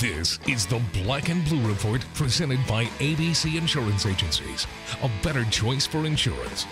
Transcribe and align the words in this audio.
This 0.00 0.38
is 0.48 0.64
the 0.64 0.80
Black 0.94 1.28
and 1.28 1.44
Blue 1.44 1.68
Report 1.68 2.02
presented 2.14 2.58
by 2.66 2.86
ABC 3.00 3.58
Insurance 3.58 4.06
Agencies. 4.06 4.66
A 5.02 5.10
better 5.22 5.44
choice 5.44 5.86
for 5.86 6.06
insurance. 6.06 6.64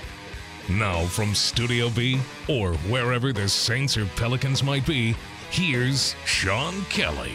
Now, 0.70 1.04
from 1.04 1.34
Studio 1.34 1.91
B 1.91 2.18
or 2.48 2.72
wherever 2.88 3.34
the 3.34 3.46
Saints 3.46 3.98
or 3.98 4.06
Pelicans 4.16 4.62
might 4.62 4.86
be, 4.86 5.14
here's 5.50 6.16
Sean 6.25 6.80
Kelly. 6.86 7.34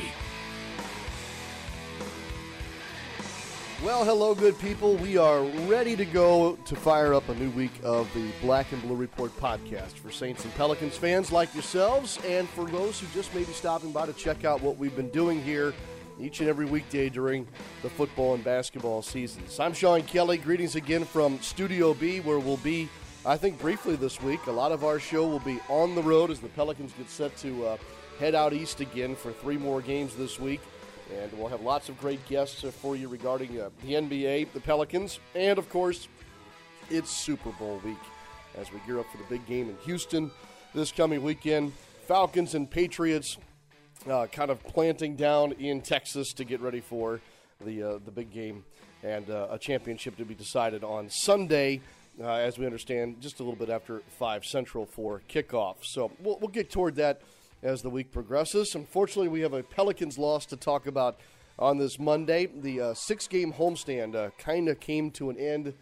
Well, 3.94 4.05
hello, 4.05 4.34
good 4.34 4.57
people. 4.57 4.96
We 4.96 5.18
are 5.18 5.44
ready 5.68 5.96
to 5.96 6.04
go 6.04 6.55
to 6.66 6.76
fire 6.76 7.14
up 7.14 7.30
a 7.30 7.36
new 7.36 7.52
week 7.52 7.73
of 7.84 8.12
the 8.16 8.32
Black 8.41 8.71
and 8.71 8.82
Blue 8.82 8.96
Report 8.96 9.32
podcast 9.38 9.91
for 9.91 10.09
Saints 10.09 10.44
and 10.44 10.54
Pelicans 10.55 10.98
fans 10.98 11.32
like 11.32 11.54
yourselves, 11.54 12.18
and 12.26 12.50
for 12.50 12.66
those 12.66 13.00
who 13.00 13.05
just 13.14 13.34
may 13.36 13.44
be 13.44 13.54
stopping 13.54 13.91
by 13.91 14.08
to 14.08 14.14
check 14.14 14.45
out 14.45 14.64
what 14.64 14.77
we've 14.77 14.95
been 14.95 15.12
doing 15.12 15.44
here 15.44 15.76
each 16.20 16.40
and 16.40 16.49
every 16.49 16.66
weekday 16.66 17.08
during 17.08 17.48
the 17.84 17.90
football 17.90 18.34
and 18.34 18.44
basketball 18.44 19.04
seasons. 19.04 19.59
I'm 19.59 19.73
Sean 19.73 20.02
Kelly. 20.02 20.40
Greetings 20.40 20.76
again 20.76 21.05
from 21.05 21.40
Studio 21.41 21.94
B, 21.94 22.20
where 22.20 22.40
we'll 22.40 22.57
be, 22.57 22.90
I 23.27 23.38
think, 23.38 23.60
briefly 23.60 23.96
this 23.96 24.20
week. 24.23 24.48
A 24.48 24.52
lot 24.52 24.71
of 24.71 24.84
our 24.84 24.98
show 24.98 25.27
will 25.27 25.40
be 25.41 25.60
on 25.70 25.94
the 25.94 26.02
road 26.02 26.32
as 26.32 26.40
the 26.40 26.49
Pelicans 26.49 26.94
get 26.98 27.12
set 27.12 27.38
to 27.38 27.68
uh, 27.68 27.77
head 28.18 28.34
out 28.34 28.54
east 28.54 28.80
again 28.80 29.16
for 29.16 29.32
three 29.32 29.60
more 29.60 29.84
games 29.84 30.16
this 30.16 30.40
week. 30.40 30.62
And 31.12 31.31
we'll 31.34 31.49
have 31.49 31.62
lots 31.62 31.89
of 31.89 31.99
great 31.99 32.25
guests 32.27 32.63
uh, 32.63 32.71
for 32.71 32.95
you 32.95 33.07
regarding 33.07 33.59
uh, 33.59 33.70
the 33.84 33.93
NBA, 33.93 34.52
the 34.53 34.59
Pelicans, 34.59 35.20
and 35.35 35.57
of 35.59 35.70
course, 35.70 36.07
it's 36.89 37.09
Super 37.09 37.52
Bowl 37.52 37.81
week 37.84 37.98
as 38.55 38.71
we 38.71 38.79
gear 38.85 38.99
up 38.99 39.05
for 39.12 39.17
the 39.17 39.23
big 39.26 39.45
game 39.45 39.70
in 39.70 39.77
Houston 39.85 40.31
this 40.73 40.91
coming 40.91 41.23
weekend. 41.23 41.73
Falcons 42.07 42.55
and 42.55 42.70
Patriots 42.70 43.38
uh, 44.09 44.27
kind 44.27 44.52
of 44.52 44.63
planting 44.63 45.16
down 45.16 45.53
in 45.53 45.81
Texas 45.81 46.34
to 46.34 46.43
get 46.43 46.62
ready 46.62 46.81
for 46.81 47.21
the 47.62 47.84
uh, 47.84 47.99
the 48.05 48.12
big 48.12 48.32
game 48.32 48.63
and 49.04 49.29
uh, 49.29 49.48
a 49.51 49.57
championship 49.57 50.17
to 50.17 50.26
be 50.26 50.34
decided 50.35 50.84
on 50.84 51.10
Sunday. 51.10 51.82
Uh, 52.21 52.27
as 52.27 52.60
we 52.60 52.65
understand, 52.65 53.20
just 53.21 53.40
a 53.40 53.43
little 53.43 53.57
bit 53.57 53.71
after 53.71 54.01
5 54.20 54.45
Central 54.45 54.85
for 54.85 55.23
kickoff. 55.27 55.77
So 55.82 56.12
we'll, 56.20 56.38
we'll 56.38 56.49
get 56.49 56.70
toward 56.70 56.95
that 56.98 57.21
as 57.64 57.82
the 57.82 57.90
week 57.90 58.12
progresses. 58.12 58.76
Unfortunately, 58.76 59.30
we 59.30 59.40
have 59.40 59.54
a 59.54 59.64
Pelicans 59.64 60.18
loss 60.18 60.46
to 60.48 60.58
talk 60.58 60.86
about 60.86 61.20
on 61.58 61.78
this 61.78 61.98
Monday. 61.98 62.46
The 62.46 62.82
uh, 62.82 62.94
six 62.94 63.26
game 63.26 63.54
homestand 63.54 64.16
uh, 64.16 64.31
kind 64.38 64.68
of 64.68 64.81
came 64.81 65.09
to 65.12 65.30
an 65.30 65.38
end 65.38 65.74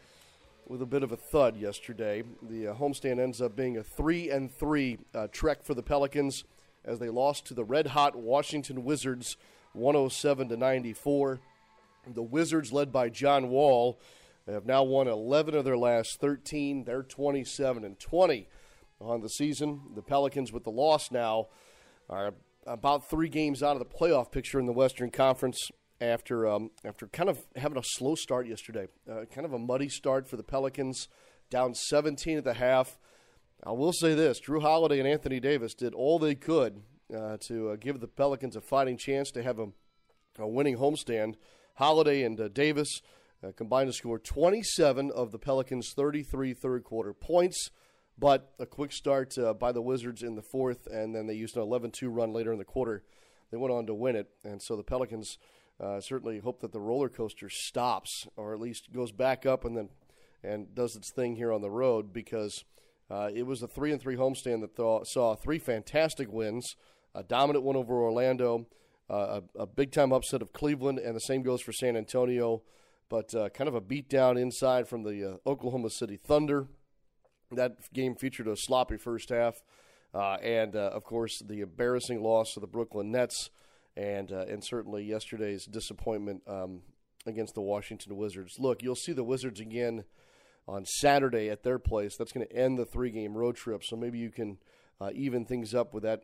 with 0.67 0.83
a 0.83 0.85
bit 0.85 1.01
of 1.01 1.11
a 1.11 1.17
thud 1.17 1.57
yesterday. 1.57 2.23
The 2.43 2.67
uh, 2.67 2.75
homestand 2.75 3.19
ends 3.19 3.41
up 3.41 3.55
being 3.55 3.77
a 3.77 3.83
3 3.83 4.29
and 4.29 4.53
3 4.53 4.99
uh, 5.13 5.27
trek 5.31 5.63
for 5.63 5.73
the 5.73 5.81
Pelicans 5.81 6.43
as 6.85 6.99
they 6.99 7.09
lost 7.09 7.47
to 7.47 7.55
the 7.55 7.63
red 7.63 7.87
hot 7.87 8.15
Washington 8.15 8.83
Wizards 8.83 9.35
107 9.73 10.49
to 10.49 10.57
94. 10.57 11.39
The 12.13 12.21
Wizards, 12.21 12.71
led 12.71 12.91
by 12.91 13.09
John 13.09 13.49
Wall, 13.49 13.99
have 14.47 14.65
now 14.65 14.83
won 14.83 15.07
11 15.07 15.55
of 15.55 15.65
their 15.65 15.77
last 15.77 16.19
13. 16.19 16.83
They're 16.83 17.03
27 17.03 17.83
and 17.83 17.99
20 17.99 18.47
on 18.99 19.21
the 19.21 19.29
season. 19.29 19.81
The 19.95 20.01
Pelicans, 20.01 20.51
with 20.51 20.63
the 20.63 20.71
loss 20.71 21.11
now, 21.11 21.47
are 22.11 22.33
about 22.67 23.09
three 23.09 23.29
games 23.29 23.63
out 23.63 23.75
of 23.75 23.79
the 23.79 23.85
playoff 23.85 24.31
picture 24.31 24.59
in 24.59 24.65
the 24.65 24.73
Western 24.73 25.09
Conference 25.09 25.71
after 25.99 26.47
um, 26.47 26.71
after 26.83 27.07
kind 27.07 27.29
of 27.29 27.39
having 27.55 27.77
a 27.77 27.83
slow 27.83 28.15
start 28.15 28.47
yesterday. 28.47 28.87
Uh, 29.09 29.25
kind 29.33 29.45
of 29.45 29.53
a 29.53 29.59
muddy 29.59 29.89
start 29.89 30.27
for 30.27 30.37
the 30.37 30.43
Pelicans, 30.43 31.07
down 31.49 31.73
17 31.73 32.37
at 32.37 32.43
the 32.43 32.55
half. 32.55 32.99
I 33.63 33.71
will 33.71 33.93
say 33.93 34.13
this: 34.13 34.41
Jrue 34.41 34.61
Holiday 34.61 34.99
and 34.99 35.07
Anthony 35.07 35.39
Davis 35.39 35.73
did 35.73 35.93
all 35.93 36.19
they 36.19 36.35
could 36.35 36.81
uh, 37.15 37.37
to 37.47 37.69
uh, 37.69 37.75
give 37.77 37.99
the 37.99 38.07
Pelicans 38.07 38.55
a 38.55 38.61
fighting 38.61 38.97
chance 38.97 39.31
to 39.31 39.43
have 39.43 39.59
a, 39.59 39.67
a 40.37 40.47
winning 40.47 40.77
homestand. 40.77 41.35
Holiday 41.75 42.23
and 42.23 42.39
uh, 42.39 42.47
Davis 42.49 43.01
uh, 43.43 43.51
combined 43.55 43.87
to 43.87 43.93
score 43.93 44.19
27 44.19 45.11
of 45.11 45.31
the 45.31 45.39
Pelicans' 45.39 45.93
33 45.95 46.53
third 46.53 46.83
quarter 46.83 47.13
points. 47.13 47.69
But 48.17 48.53
a 48.59 48.65
quick 48.65 48.91
start 48.91 49.37
uh, 49.37 49.53
by 49.53 49.71
the 49.71 49.81
Wizards 49.81 50.21
in 50.21 50.35
the 50.35 50.41
fourth, 50.41 50.87
and 50.87 51.15
then 51.15 51.27
they 51.27 51.33
used 51.33 51.55
an 51.55 51.63
11 51.63 51.91
2 51.91 52.09
run 52.09 52.33
later 52.33 52.51
in 52.51 52.59
the 52.59 52.65
quarter. 52.65 53.03
They 53.49 53.57
went 53.57 53.73
on 53.73 53.85
to 53.87 53.93
win 53.93 54.15
it. 54.15 54.29
And 54.43 54.61
so 54.61 54.75
the 54.75 54.83
Pelicans 54.83 55.37
uh, 55.79 55.99
certainly 55.99 56.39
hope 56.39 56.61
that 56.61 56.71
the 56.71 56.79
roller 56.79 57.09
coaster 57.09 57.49
stops, 57.49 58.27
or 58.35 58.53
at 58.53 58.59
least 58.59 58.93
goes 58.93 59.11
back 59.11 59.45
up 59.45 59.65
and 59.65 59.75
then 59.75 59.89
and 60.43 60.73
does 60.73 60.95
its 60.95 61.11
thing 61.11 61.35
here 61.35 61.51
on 61.51 61.61
the 61.61 61.69
road 61.69 62.11
because 62.11 62.63
uh, 63.11 63.29
it 63.33 63.43
was 63.43 63.61
a 63.61 63.67
3 63.67 63.91
and 63.91 64.01
3 64.01 64.15
homestand 64.15 64.61
that 64.61 64.75
th- 64.75 65.07
saw 65.07 65.35
three 65.35 65.59
fantastic 65.59 66.31
wins 66.31 66.75
a 67.13 67.23
dominant 67.23 67.63
one 67.63 67.75
over 67.75 67.93
Orlando, 68.01 68.67
uh, 69.09 69.41
a, 69.55 69.63
a 69.63 69.67
big 69.67 69.91
time 69.91 70.13
upset 70.13 70.41
of 70.41 70.53
Cleveland, 70.53 70.99
and 70.99 71.15
the 71.15 71.21
same 71.21 71.43
goes 71.43 71.61
for 71.61 71.71
San 71.71 71.97
Antonio. 71.97 72.61
But 73.09 73.35
uh, 73.35 73.49
kind 73.49 73.67
of 73.67 73.75
a 73.75 73.81
beatdown 73.81 74.39
inside 74.39 74.87
from 74.87 75.03
the 75.03 75.33
uh, 75.33 75.49
Oklahoma 75.49 75.89
City 75.89 76.15
Thunder 76.15 76.67
that 77.51 77.93
game 77.93 78.15
featured 78.15 78.47
a 78.47 78.55
sloppy 78.55 78.97
first 78.97 79.29
half, 79.29 79.61
uh, 80.13 80.35
and 80.35 80.75
uh, 80.75 80.91
of 80.93 81.03
course 81.03 81.41
the 81.45 81.61
embarrassing 81.61 82.21
loss 82.21 82.53
to 82.53 82.59
the 82.59 82.67
Brooklyn 82.67 83.11
Nets, 83.11 83.49
and 83.95 84.31
uh, 84.31 84.45
and 84.47 84.63
certainly 84.63 85.03
yesterday's 85.03 85.65
disappointment 85.65 86.41
um, 86.47 86.81
against 87.25 87.55
the 87.55 87.61
Washington 87.61 88.15
Wizards. 88.15 88.55
Look, 88.59 88.81
you'll 88.83 88.95
see 88.95 89.13
the 89.13 89.23
Wizards 89.23 89.59
again 89.59 90.05
on 90.67 90.85
Saturday 90.85 91.49
at 91.49 91.63
their 91.63 91.79
place. 91.79 92.15
That's 92.17 92.31
going 92.31 92.47
to 92.47 92.55
end 92.55 92.77
the 92.77 92.85
three-game 92.85 93.35
road 93.35 93.55
trip, 93.55 93.83
so 93.83 93.95
maybe 93.95 94.19
you 94.19 94.29
can 94.29 94.57
uh, 94.99 95.09
even 95.13 95.45
things 95.45 95.73
up 95.73 95.93
with 95.93 96.03
that. 96.03 96.23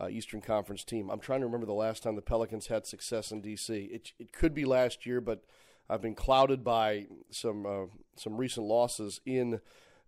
Uh, 0.00 0.08
Eastern 0.08 0.40
Conference 0.40 0.82
team. 0.82 1.08
I'm 1.08 1.20
trying 1.20 1.38
to 1.38 1.46
remember 1.46 1.66
the 1.66 1.72
last 1.72 2.02
time 2.02 2.16
the 2.16 2.20
Pelicans 2.20 2.66
had 2.66 2.84
success 2.84 3.30
in 3.30 3.40
DC. 3.40 3.70
It, 3.70 4.10
it 4.18 4.32
could 4.32 4.52
be 4.52 4.64
last 4.64 5.06
year, 5.06 5.20
but 5.20 5.44
I've 5.88 6.00
been 6.00 6.14
clouded 6.14 6.64
by 6.64 7.06
some 7.30 7.66
uh, 7.66 7.86
some 8.16 8.36
recent 8.36 8.66
losses 8.66 9.20
in 9.26 9.60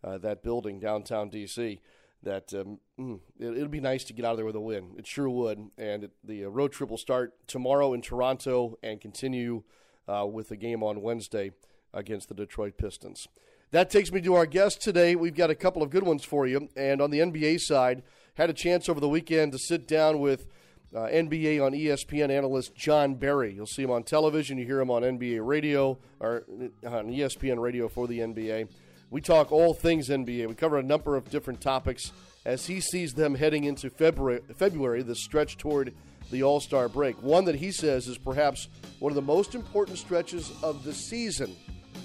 uh, 0.07 0.19
that 0.19 0.43
building 0.43 0.79
downtown 0.79 1.31
DC. 1.31 1.81
That 2.23 2.53
um, 2.55 2.79
mm, 2.99 3.21
it, 3.39 3.55
will 3.55 3.69
be 3.69 3.81
nice 3.81 4.05
to 4.05 4.13
get 4.13 4.25
out 4.25 4.33
of 4.33 4.37
there 4.39 4.47
with 4.47 4.57
a 4.57 4.61
win. 4.61 4.95
It 4.97 5.07
sure 5.07 5.29
would. 5.29 5.71
And 5.77 6.05
it, 6.05 6.13
the 6.25 6.45
uh, 6.45 6.49
road 6.49 6.73
trip 6.73 6.91
will 6.91 6.97
start 6.97 7.35
tomorrow 7.47 7.93
in 7.93 8.01
Toronto 8.01 8.79
and 8.83 9.01
continue 9.01 9.63
uh, 10.09 10.27
with 10.27 10.49
the 10.49 10.57
game 10.57 10.83
on 10.83 11.03
Wednesday 11.03 11.53
against 11.93 12.29
the 12.29 12.35
Detroit 12.35 12.79
Pistons. 12.79 13.29
That 13.73 13.91
takes 13.91 14.13
me 14.13 14.21
to 14.23 14.35
our 14.35 14.47
guest 14.47 14.81
today. 14.81 15.17
We've 15.17 15.35
got 15.35 15.51
a 15.51 15.55
couple 15.55 15.83
of 15.83 15.91
good 15.91 16.05
ones 16.05 16.25
for 16.25 16.47
you. 16.47 16.69
And 16.77 17.01
on 17.01 17.11
the 17.11 17.19
NBA 17.19 17.61
side, 17.61 18.03
had 18.35 18.49
a 18.49 18.55
chance 18.55 18.89
over 18.89 19.01
the 19.01 19.09
weekend 19.09 19.53
to 19.53 19.59
sit 19.59 19.89
down 19.89 20.21
with 20.21 20.47
uh, 20.95 21.01
NBA 21.01 21.65
on 21.65 21.73
ESPN 21.73 22.31
analyst 22.31 22.75
Jon 22.75 23.17
Barry. 23.17 23.55
You'll 23.55 23.67
see 23.67 23.83
him 23.83 23.91
on 23.91 24.05
television. 24.05 24.57
You 24.57 24.67
hear 24.67 24.81
him 24.81 24.91
on 24.91 25.03
NBA 25.03 25.45
radio 25.45 25.99
or 26.21 26.45
uh, 26.85 26.89
on 26.89 27.09
ESPN 27.09 27.59
radio 27.59 27.89
for 27.89 28.07
the 28.07 28.21
NBA. 28.21 28.69
We 29.17 29.23
talk 29.23 29.51
all 29.51 29.73
things 29.73 30.11
NBA. 30.11 30.47
We 30.47 30.55
cover 30.55 30.77
a 30.77 30.83
number 30.83 31.17
of 31.17 31.31
different 31.31 31.63
topics 31.63 32.13
as 32.45 32.67
he 32.67 32.81
sees 32.81 33.15
them 33.15 33.35
heading 33.35 33.65
into 33.65 33.89
February, 33.89 34.43
February 34.55 35.03
the 35.03 35.15
stretch 35.15 35.57
toward 35.57 35.95
the 36.31 36.43
All 36.43 36.61
Star 36.61 36.87
break. 36.87 37.23
One 37.23 37.47
that 37.47 37.55
he 37.55 37.73
says 37.73 38.09
is 38.09 38.19
perhaps 38.19 38.69
one 38.99 39.11
of 39.11 39.17
the 39.17 39.23
most 39.23 39.55
important 39.55 39.97
stretches 39.97 40.53
of 40.63 40.85
the 40.85 40.93
season. 40.93 41.57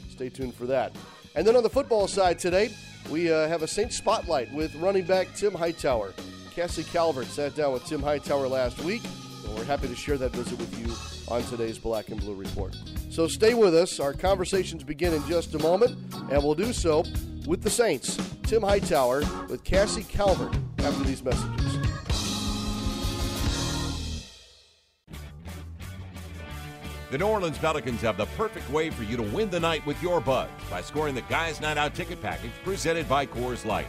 Stay 0.10 0.30
tuned 0.30 0.56
for 0.56 0.66
that. 0.68 0.94
And 1.36 1.46
then 1.46 1.58
on 1.58 1.64
the 1.64 1.70
football 1.70 2.08
side 2.08 2.40
today, 2.40 2.70
we 3.10 3.30
uh, 3.30 3.46
have 3.50 3.62
a 3.62 3.68
Saint 3.68 3.92
Spotlight 3.92 4.50
with 4.54 4.74
running 4.76 5.04
back 5.04 5.36
Tim 5.36 5.54
Hightower. 5.54 6.14
Cassie 6.56 6.86
Calvert 6.86 7.28
sat 7.28 7.54
down 7.56 7.74
with 7.74 7.84
Tim 7.84 8.02
Hightower 8.02 8.48
last 8.48 8.82
week, 8.86 9.02
and 9.44 9.54
we're 9.58 9.66
happy 9.66 9.90
to 9.90 9.96
share 9.98 10.18
that 10.18 10.32
visit 10.32 10.58
with 10.58 10.80
you 10.80 10.96
on 11.30 11.44
today's 11.50 11.78
Black 11.78 12.08
and 12.08 12.22
Blue 12.22 12.36
Report. 12.36 12.74
So 13.12 13.28
stay 13.28 13.54
with 13.54 13.76
us. 13.76 14.00
Our 14.00 14.14
conversations 14.14 14.86
begin 14.86 15.14
in 15.14 15.28
just 15.28 15.54
a 15.54 15.60
moment, 15.60 15.98
and 16.32 16.42
we'll 16.42 16.56
do 16.56 16.72
so 16.72 17.04
with 17.46 17.62
the 17.62 17.70
Saints. 17.70 18.18
Tim 18.44 18.62
Hightower 18.62 19.20
with 19.50 19.66
Cassie 19.66 20.04
Calvert 20.04 20.56
after 20.78 21.04
these 21.04 21.22
messages. 21.22 21.78
The 27.12 27.18
New 27.18 27.26
Orleans 27.26 27.58
Pelicans 27.58 28.00
have 28.00 28.16
the 28.16 28.28
perfect 28.38 28.70
way 28.70 28.90
for 28.90 29.04
you 29.04 29.18
to 29.18 29.24
win 29.24 29.50
the 29.50 29.60
night 29.60 29.86
with 29.86 30.02
your 30.02 30.22
buzz 30.22 30.48
by 30.70 30.82
scoring 30.82 31.14
the 31.14 31.22
Guys 31.24 31.60
Night 31.60 31.78
Out 31.78 31.94
ticket 31.94 32.22
package 32.22 32.52
presented 32.64 33.10
by 33.10 33.26
Coors 33.26 33.66
Light. 33.66 33.88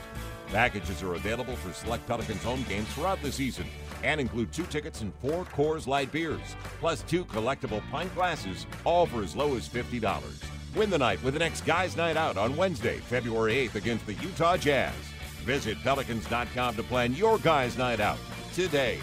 Packages 0.48 1.00
are 1.04 1.14
available 1.14 1.54
for 1.54 1.72
select 1.72 2.04
Pelicans 2.08 2.42
home 2.42 2.64
games 2.68 2.88
throughout 2.88 3.22
the 3.22 3.30
season 3.30 3.66
and 4.02 4.20
include 4.20 4.52
two 4.52 4.64
tickets 4.64 5.00
and 5.00 5.12
four 5.22 5.44
Coors 5.44 5.86
Light 5.86 6.12
beers, 6.12 6.56
plus 6.80 7.02
two 7.02 7.24
collectible 7.24 7.82
pint 7.90 8.14
glasses, 8.14 8.66
all 8.84 9.06
for 9.06 9.22
as 9.22 9.36
low 9.36 9.56
as 9.56 9.68
$50. 9.68 10.32
Win 10.74 10.90
the 10.90 10.98
night 10.98 11.22
with 11.22 11.34
the 11.34 11.40
next 11.40 11.66
Guys 11.66 11.96
Night 11.96 12.16
Out 12.16 12.36
on 12.36 12.56
Wednesday, 12.56 12.98
February 12.98 13.68
8th 13.68 13.74
against 13.74 14.06
the 14.06 14.14
Utah 14.14 14.56
Jazz. 14.56 14.94
Visit 15.44 15.76
Pelicans.com 15.82 16.76
to 16.76 16.82
plan 16.82 17.14
your 17.14 17.38
Guys 17.38 17.76
Night 17.76 18.00
Out 18.00 18.18
today. 18.54 18.98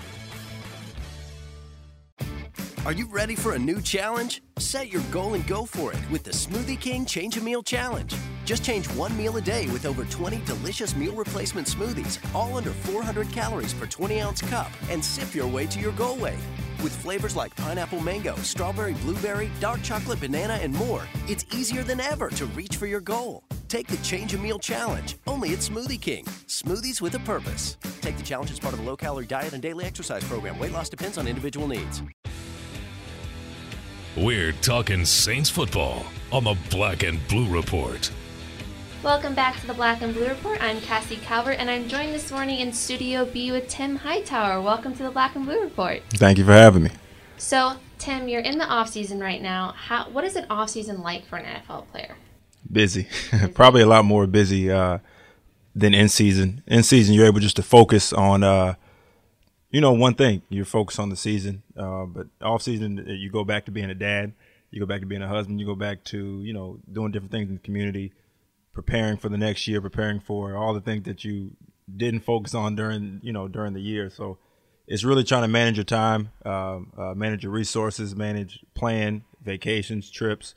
Are 2.86 2.94
you 2.94 3.08
ready 3.08 3.36
for 3.36 3.54
a 3.54 3.60
new 3.60 3.82
challenge? 3.82 4.42
Set 4.58 4.90
your 4.90 5.02
goal 5.12 5.34
and 5.34 5.46
go 5.46 5.66
for 5.66 5.92
it 5.92 6.00
with 6.10 6.24
the 6.24 6.32
Smoothie 6.32 6.80
King 6.80 7.06
Change 7.06 7.38
a 7.38 7.42
Meal 7.42 7.62
Challenge. 7.62 8.16
Just 8.50 8.64
change 8.64 8.88
one 8.96 9.16
meal 9.16 9.38
a 9.38 9.42
day 9.42 9.68
with 9.68 9.86
over 9.86 10.06
20 10.06 10.42
delicious 10.44 10.96
meal 10.96 11.14
replacement 11.14 11.68
smoothies, 11.68 12.18
all 12.34 12.58
under 12.58 12.72
400 12.72 13.30
calories 13.30 13.76
per 13.76 13.86
20 13.86 14.22
ounce 14.22 14.42
cup, 14.42 14.72
and 14.90 15.06
sip 15.06 15.36
your 15.36 15.46
way 15.46 15.68
to 15.68 15.80
your 15.80 15.92
goal 15.92 16.18
weight. 16.18 16.40
With 16.82 16.92
flavors 16.92 17.36
like 17.36 17.56
pineapple 17.56 18.00
mango, 18.00 18.36
strawberry 18.38 18.96
blueberry, 18.96 19.52
dark 19.60 19.84
chocolate 19.84 20.20
banana, 20.20 20.54
and 20.64 20.74
more, 20.74 21.04
it's 21.28 21.46
easier 21.54 21.84
than 21.84 22.00
ever 22.00 22.32
to 22.32 22.48
reach 22.48 22.78
for 22.78 22.88
your 22.88 23.02
goal. 23.02 23.44
Take 23.68 23.86
the 23.86 23.98
Change 23.98 24.34
a 24.34 24.40
Meal 24.40 24.58
Challenge, 24.58 25.16
only 25.28 25.54
at 25.54 25.60
Smoothie 25.60 26.02
King. 26.02 26.26
Smoothies 26.48 27.02
with 27.02 27.14
a 27.14 27.20
purpose. 27.20 27.78
Take 28.02 28.18
the 28.18 28.24
challenge 28.24 28.50
as 28.50 28.60
part 28.60 28.74
of 28.74 28.80
a 28.80 28.84
low 28.84 28.98
calorie 28.98 29.28
diet 29.28 29.54
and 29.54 29.62
daily 29.62 29.86
exercise 29.86 30.24
program. 30.24 30.58
Weight 30.58 30.72
loss 30.72 30.90
depends 30.90 31.20
on 31.20 31.28
individual 31.28 31.68
needs. 31.68 32.02
We're 34.18 34.54
talking 34.54 35.06
Saints 35.06 35.52
football 35.52 36.04
on 36.32 36.46
the 36.46 36.58
Black 36.72 37.04
and 37.04 37.20
Blue 37.28 37.48
Report. 37.48 38.12
Welcome 39.02 39.34
back 39.34 39.58
to 39.62 39.66
the 39.66 39.74
Black 39.74 40.02
and 40.02 40.14
Blue 40.14 40.28
Report. 40.28 40.62
I'm 40.62 40.82
Cassie 40.82 41.16
Calvert, 41.16 41.58
and 41.58 41.72
I'm 41.72 41.88
joined 41.88 42.14
this 42.14 42.32
morning 42.32 42.60
in 42.60 42.74
Studio 42.74 43.24
B 43.24 43.50
with 43.50 43.70
Tim 43.70 43.96
Hightower. 43.96 44.62
Welcome 44.62 44.94
to 44.96 45.04
the 45.04 45.10
Black 45.10 45.38
and 45.38 45.46
Blue 45.46 45.62
Report. 45.62 46.02
Thank 46.10 46.38
you 46.38 46.44
for 46.44 46.52
having 46.52 46.84
me. 46.84 46.90
So, 47.38 47.78
Tim, 47.98 48.28
you're 48.28 48.42
in 48.42 48.58
the 48.58 48.66
off 48.66 48.90
season 48.90 49.22
right 49.22 49.42
now. 49.42 49.74
How 49.78 50.10
what 50.10 50.26
is 50.26 50.36
an 50.36 50.48
off 50.50 50.72
season 50.72 51.02
like 51.02 51.26
for 51.26 51.38
an 51.38 51.46
NFL 51.46 51.88
player? 51.88 52.18
Busy, 52.70 53.08
probably 53.54 53.84
a 53.84 53.88
lot 53.88 54.04
more 54.04 54.28
busy 54.28 54.70
uh, 54.70 54.98
than 55.74 55.94
in 55.94 56.10
season. 56.10 56.62
In 56.68 56.84
season, 56.84 57.16
you're 57.16 57.26
able 57.26 57.40
just 57.40 57.56
to 57.56 57.64
focus 57.64 58.12
on, 58.12 58.44
uh, 58.44 58.76
you 59.72 59.80
know, 59.80 59.94
one 59.94 60.16
thing. 60.16 60.42
You're 60.50 60.66
focused 60.66 61.00
on 61.00 61.08
the 61.08 61.16
season, 61.16 61.64
uh, 61.78 62.04
but 62.04 62.28
off 62.42 62.64
season, 62.64 63.06
you 63.08 63.30
go 63.32 63.46
back 63.46 63.64
to 63.68 63.72
being 63.72 63.90
a 63.90 63.96
dad. 63.96 64.34
You 64.72 64.82
go 64.82 64.86
back 64.86 65.00
to 65.00 65.06
being 65.06 65.22
a 65.22 65.28
husband. 65.30 65.62
You 65.62 65.66
go 65.66 65.76
back 65.76 66.04
to 66.06 66.42
you 66.42 66.52
know 66.52 66.80
doing 66.92 67.14
different 67.14 67.32
things 67.32 67.48
in 67.48 67.56
the 67.56 67.62
community 67.62 68.12
preparing 68.74 69.18
for 69.18 69.30
the 69.30 69.38
next 69.38 69.68
year, 69.68 69.82
preparing 69.82 70.20
for 70.20 70.56
all 70.56 70.74
the 70.74 70.82
things 70.82 71.04
that 71.06 71.24
you 71.24 71.52
didn't 71.96 72.22
focus 72.22 72.54
on 72.54 72.76
during 72.76 73.20
you 73.24 73.34
know 73.34 73.48
during 73.48 73.74
the 73.74 73.82
year. 73.82 74.10
So 74.10 74.38
it's 74.88 75.04
really 75.04 75.24
trying 75.24 75.44
to 75.44 75.48
manage 75.48 75.78
your 75.78 75.84
time, 75.84 76.32
um, 76.46 76.92
uh, 76.98 77.14
manage 77.14 77.44
your 77.44 77.52
resources, 77.52 78.16
manage 78.16 78.60
plan 78.74 79.24
vacations, 79.44 80.10
trips, 80.10 80.56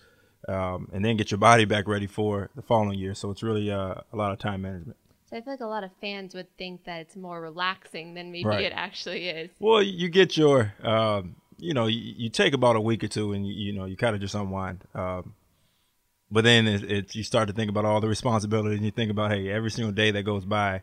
um, 0.49 0.89
and 0.93 1.05
then 1.05 1.17
get 1.17 1.31
your 1.31 1.39
body 1.39 1.65
back 1.65 1.87
ready 1.87 2.07
for 2.07 2.51
the 2.57 2.63
following 2.63 2.99
year. 2.99 3.15
So 3.15 3.31
it's 3.31 3.43
really 3.43 3.71
uh, 3.71 3.95
a 4.13 4.17
lot 4.17 4.33
of 4.33 4.39
time 4.39 4.63
management. 4.63 4.97
So 5.31 5.37
I 5.37 5.41
feel 5.41 5.53
like 5.55 5.61
a 5.61 5.67
lot 5.67 5.85
of 5.85 5.91
fans 6.01 6.35
would 6.35 6.55
think 6.59 6.85
that 6.85 7.01
it's 7.01 7.17
more 7.17 7.41
relaxing 7.41 8.15
than 8.15 8.33
maybe 8.33 8.49
Right. 8.49 8.65
it 8.65 8.73
actually 8.75 9.29
is. 9.29 9.51
Well, 9.59 9.83
you 9.83 10.09
get 10.09 10.37
your, 10.37 10.75
um, 10.83 11.37
you 11.59 11.73
know, 11.75 11.87
you, 11.87 12.01
you 12.17 12.29
take 12.29 12.53
about 12.55 12.77
a 12.77 12.81
week 12.81 13.03
or 13.05 13.09
two, 13.09 13.33
and 13.33 13.47
you, 13.47 13.55
you 13.55 13.73
know, 13.73 13.85
you 13.87 13.97
kind 13.97 14.15
of 14.15 14.21
just 14.21 14.35
unwind. 14.35 14.85
Um, 14.95 15.35
but 16.33 16.45
then 16.45 16.67
it, 16.67 16.91
it, 16.91 17.15
you 17.15 17.23
start 17.23 17.47
to 17.49 17.55
think 17.55 17.69
about 17.69 17.85
all 17.85 18.01
the 18.01 18.09
responsibility, 18.09 18.75
and 18.75 18.85
you 18.85 18.91
think 18.91 19.11
about, 19.11 19.31
hey, 19.31 19.51
every 19.51 19.71
single 19.71 19.93
day 19.93 20.11
that 20.11 20.23
goes 20.23 20.47
by, 20.47 20.83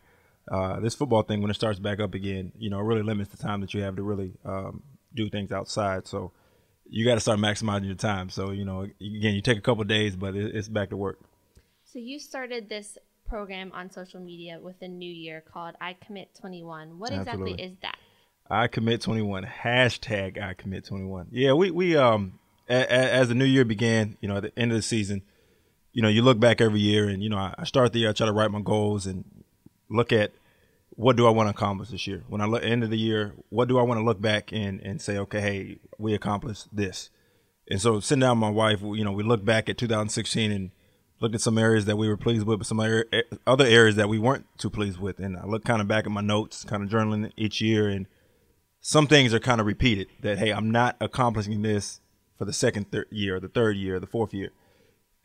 uh, 0.50 0.80
this 0.80 0.94
football 0.94 1.24
thing 1.24 1.42
when 1.42 1.50
it 1.50 1.56
starts 1.56 1.80
back 1.80 2.00
up 2.00 2.14
again, 2.14 2.52
you 2.58 2.70
know, 2.70 2.80
it 2.80 2.84
really 2.84 3.02
limits 3.02 3.32
the 3.32 3.38
time 3.38 3.60
that 3.62 3.74
you 3.74 3.82
have 3.82 3.96
to 3.96 4.04
really 4.04 4.34
um, 4.46 4.84
do 5.16 5.28
things 5.28 5.52
outside. 5.52 6.08
So 6.08 6.32
you 6.88 7.04
got 7.04 7.16
to 7.16 7.20
start 7.20 7.40
maximizing 7.40 7.88
your 7.88 7.96
time. 7.96 8.30
So 8.30 8.52
you 8.52 8.64
know, 8.64 8.82
again, 8.82 9.34
you 9.34 9.42
take 9.42 9.58
a 9.58 9.62
couple 9.62 9.84
days, 9.86 10.16
but 10.16 10.36
it, 10.36 10.56
it's 10.56 10.68
back 10.68 10.90
to 10.92 10.98
work. 10.98 11.20
So 11.84 11.98
you 11.98 12.20
started 12.20 12.70
this 12.70 12.98
program 13.28 13.72
on 13.74 13.92
social 13.92 14.20
media 14.20 14.60
with 14.62 14.76
a 14.82 14.88
new 14.88 15.12
year 15.12 15.42
called 15.42 15.76
I 15.82 15.96
Commit 16.06 16.30
21. 16.40 17.00
What 17.00 17.10
exactly 17.12 17.32
Absolutely. 17.32 17.64
is 17.64 17.78
that? 17.82 17.98
I 18.50 18.68
commit 18.68 19.02
21. 19.02 19.46
Hashtag 19.46 20.42
I 20.42 20.54
commit 20.54 20.86
21. 20.86 21.28
Yeah, 21.32 21.54
we 21.54 21.72
we 21.72 21.96
um 21.96 22.40
a, 22.68 22.82
a, 22.82 23.12
as 23.12 23.30
the 23.30 23.36
new 23.36 23.46
year 23.46 23.66
began, 23.66 24.18
you 24.22 24.28
know, 24.28 24.38
at 24.38 24.44
the 24.44 24.60
end 24.60 24.72
of 24.72 24.78
the 24.78 24.82
season, 24.82 25.24
you 25.92 26.02
know, 26.02 26.08
you 26.08 26.22
look 26.22 26.40
back 26.40 26.62
every 26.62 26.80
year, 26.80 27.08
and 27.08 27.24
you 27.24 27.30
know, 27.30 27.38
I, 27.38 27.64
start 27.64 27.94
the 27.94 28.00
year, 28.00 28.10
I 28.10 28.14
try 28.14 28.28
to 28.28 28.34
write 28.34 28.52
my 28.52 28.62
goals 28.62 29.06
and 29.06 29.26
look 29.90 30.12
at 30.12 30.32
what 30.92 31.16
do 31.16 31.28
I 31.28 31.32
want 31.32 31.48
to 31.48 31.52
accomplish 31.52 31.90
this 31.90 32.08
year. 32.08 32.24
When 32.28 32.42
I 32.42 32.46
look 32.46 32.64
end 32.64 32.84
of 32.84 32.90
the 32.90 32.98
year, 32.98 33.34
what 33.50 33.68
do 33.68 33.80
I 33.80 33.84
want 33.84 34.00
to 34.00 34.04
look 34.04 34.22
back 34.22 34.52
and 34.52 34.80
and 34.82 35.02
say, 35.02 35.18
okay, 35.18 35.42
hey, 35.42 35.78
we 35.98 36.14
accomplished 36.14 36.68
this. 36.72 37.10
And 37.70 37.82
so 37.82 38.00
sitting 38.00 38.22
down 38.22 38.40
with 38.40 38.42
my 38.42 38.50
wife, 38.50 38.82
you 38.82 39.04
know, 39.04 39.12
we 39.12 39.24
look 39.24 39.46
back 39.46 39.70
at 39.70 39.78
2016 39.78 40.52
and 40.52 40.72
looked 41.22 41.36
at 41.36 41.42
some 41.42 41.58
areas 41.58 41.86
that 41.86 41.98
we 41.98 42.08
were 42.08 42.18
pleased 42.18 42.46
with, 42.46 42.60
but 42.60 42.68
some 42.68 42.80
other 42.80 43.06
eh, 43.12 43.22
other 43.46 43.66
areas 43.66 43.96
that 43.96 44.10
we 44.10 44.20
weren't 44.20 44.46
too 44.58 44.70
pleased 44.70 45.00
with. 45.00 45.20
And 45.20 45.38
I 45.38 45.46
look 45.46 45.64
kind 45.66 45.82
of 45.82 45.88
back 45.88 46.06
at 46.06 46.12
my 46.12 46.22
notes, 46.22 46.64
kind 46.64 46.84
of 46.84 46.90
journaling 46.90 47.32
each 47.38 47.62
year, 47.62 47.88
and 47.88 48.08
some 48.82 49.08
things 49.08 49.34
are 49.34 49.40
kind 49.40 49.62
of 49.62 49.68
repeated. 49.68 50.08
That 50.22 50.40
hey, 50.40 50.52
I'm 50.52 50.72
not 50.72 50.98
accomplishing 51.02 51.62
this 51.62 52.02
for 52.38 52.46
the 52.46 52.54
second 52.54 52.92
thir- 52.92 53.08
year, 53.12 53.40
the 53.40 53.50
third 53.50 53.76
year, 53.78 53.96
or 53.96 54.00
the 54.00 54.08
fourth 54.08 54.34
year. 54.34 54.52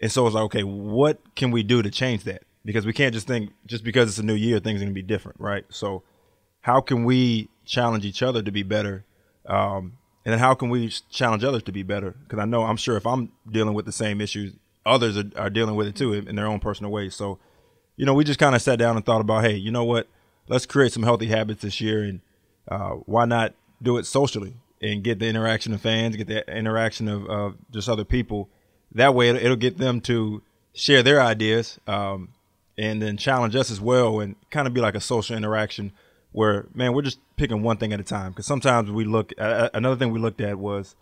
And 0.00 0.10
so 0.10 0.26
it's 0.26 0.34
like, 0.34 0.44
okay, 0.44 0.64
what 0.64 1.20
can 1.34 1.50
we 1.50 1.62
do 1.62 1.82
to 1.82 1.90
change 1.90 2.24
that? 2.24 2.42
Because 2.64 2.86
we 2.86 2.92
can't 2.92 3.14
just 3.14 3.26
think 3.26 3.52
just 3.66 3.84
because 3.84 4.08
it's 4.08 4.18
a 4.18 4.22
new 4.22 4.34
year, 4.34 4.58
things 4.58 4.80
are 4.80 4.84
gonna 4.84 4.94
be 4.94 5.02
different, 5.02 5.40
right? 5.40 5.64
So 5.70 6.02
how 6.62 6.80
can 6.80 7.04
we 7.04 7.48
challenge 7.64 8.04
each 8.04 8.22
other 8.22 8.42
to 8.42 8.50
be 8.50 8.62
better? 8.62 9.04
Um, 9.46 9.98
and 10.24 10.32
then 10.32 10.38
how 10.38 10.54
can 10.54 10.70
we 10.70 10.88
challenge 11.10 11.44
others 11.44 11.62
to 11.64 11.72
be 11.72 11.82
better? 11.82 12.12
Because 12.12 12.38
I 12.38 12.46
know 12.46 12.64
I'm 12.64 12.78
sure 12.78 12.96
if 12.96 13.06
I'm 13.06 13.32
dealing 13.50 13.74
with 13.74 13.84
the 13.84 13.92
same 13.92 14.20
issues, 14.20 14.54
others 14.86 15.18
are, 15.18 15.30
are 15.36 15.50
dealing 15.50 15.76
with 15.76 15.86
it 15.86 15.96
too 15.96 16.14
in, 16.14 16.34
their 16.36 16.46
own 16.46 16.60
personal 16.60 16.90
ways. 16.90 17.14
So, 17.14 17.38
you 17.96 18.06
know, 18.06 18.14
we 18.14 18.24
just 18.24 18.38
kind 18.38 18.54
of 18.54 18.62
sat 18.62 18.78
down 18.78 18.96
and 18.96 19.04
thought 19.04 19.20
about, 19.20 19.44
hey, 19.44 19.54
you 19.54 19.70
know 19.70 19.84
what? 19.84 20.08
Let's 20.48 20.66
create 20.66 20.92
some 20.92 21.02
healthy 21.02 21.26
habits 21.26 21.62
this 21.62 21.80
year, 21.80 22.02
and 22.02 22.20
uh, 22.68 22.90
why 23.06 23.24
not 23.24 23.54
do 23.82 23.96
it 23.98 24.04
socially 24.04 24.56
and 24.80 25.02
get 25.02 25.18
the 25.18 25.26
interaction 25.26 25.72
of 25.72 25.80
fans, 25.80 26.16
get 26.16 26.26
the 26.26 26.46
interaction 26.54 27.08
of, 27.08 27.26
of 27.26 27.56
just 27.70 27.88
other 27.88 28.04
people. 28.04 28.48
That 28.94 29.14
way, 29.14 29.28
it'll, 29.28 29.42
it'll 29.42 29.56
get 29.56 29.78
them 29.78 30.00
to 30.02 30.42
share 30.72 31.02
their 31.02 31.20
ideas 31.20 31.78
um, 31.86 32.30
and 32.76 33.00
then 33.00 33.16
challenge 33.16 33.56
us 33.56 33.70
as 33.70 33.80
well, 33.80 34.20
and 34.20 34.36
kind 34.50 34.66
of 34.66 34.74
be 34.74 34.80
like 34.80 34.94
a 34.94 35.00
social 35.00 35.36
interaction 35.36 35.92
where, 36.32 36.66
man, 36.74 36.92
we're 36.92 37.02
just 37.02 37.18
picking 37.36 37.62
one 37.62 37.76
thing 37.76 37.92
at 37.92 38.00
a 38.00 38.04
time. 38.04 38.32
Because 38.32 38.46
sometimes 38.46 38.90
we 38.90 39.04
look. 39.04 39.32
Uh, 39.38 39.70
another 39.74 39.96
thing 39.96 40.12
we 40.12 40.18
looked 40.18 40.40
at 40.40 40.58
was, 40.58 40.96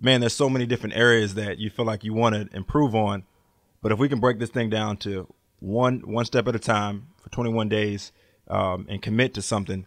man, 0.00 0.20
there's 0.20 0.34
so 0.34 0.48
many 0.48 0.66
different 0.66 0.96
areas 0.96 1.34
that 1.34 1.58
you 1.58 1.70
feel 1.70 1.84
like 1.84 2.04
you 2.04 2.14
want 2.14 2.34
to 2.34 2.56
improve 2.56 2.94
on, 2.94 3.24
but 3.82 3.92
if 3.92 3.98
we 3.98 4.08
can 4.08 4.20
break 4.20 4.38
this 4.38 4.50
thing 4.50 4.70
down 4.70 4.96
to 4.98 5.32
one 5.58 6.00
one 6.00 6.24
step 6.24 6.46
at 6.48 6.54
a 6.54 6.58
time 6.58 7.08
for 7.22 7.30
21 7.30 7.68
days 7.68 8.12
um, 8.48 8.86
and 8.88 9.02
commit 9.02 9.34
to 9.34 9.42
something, 9.42 9.86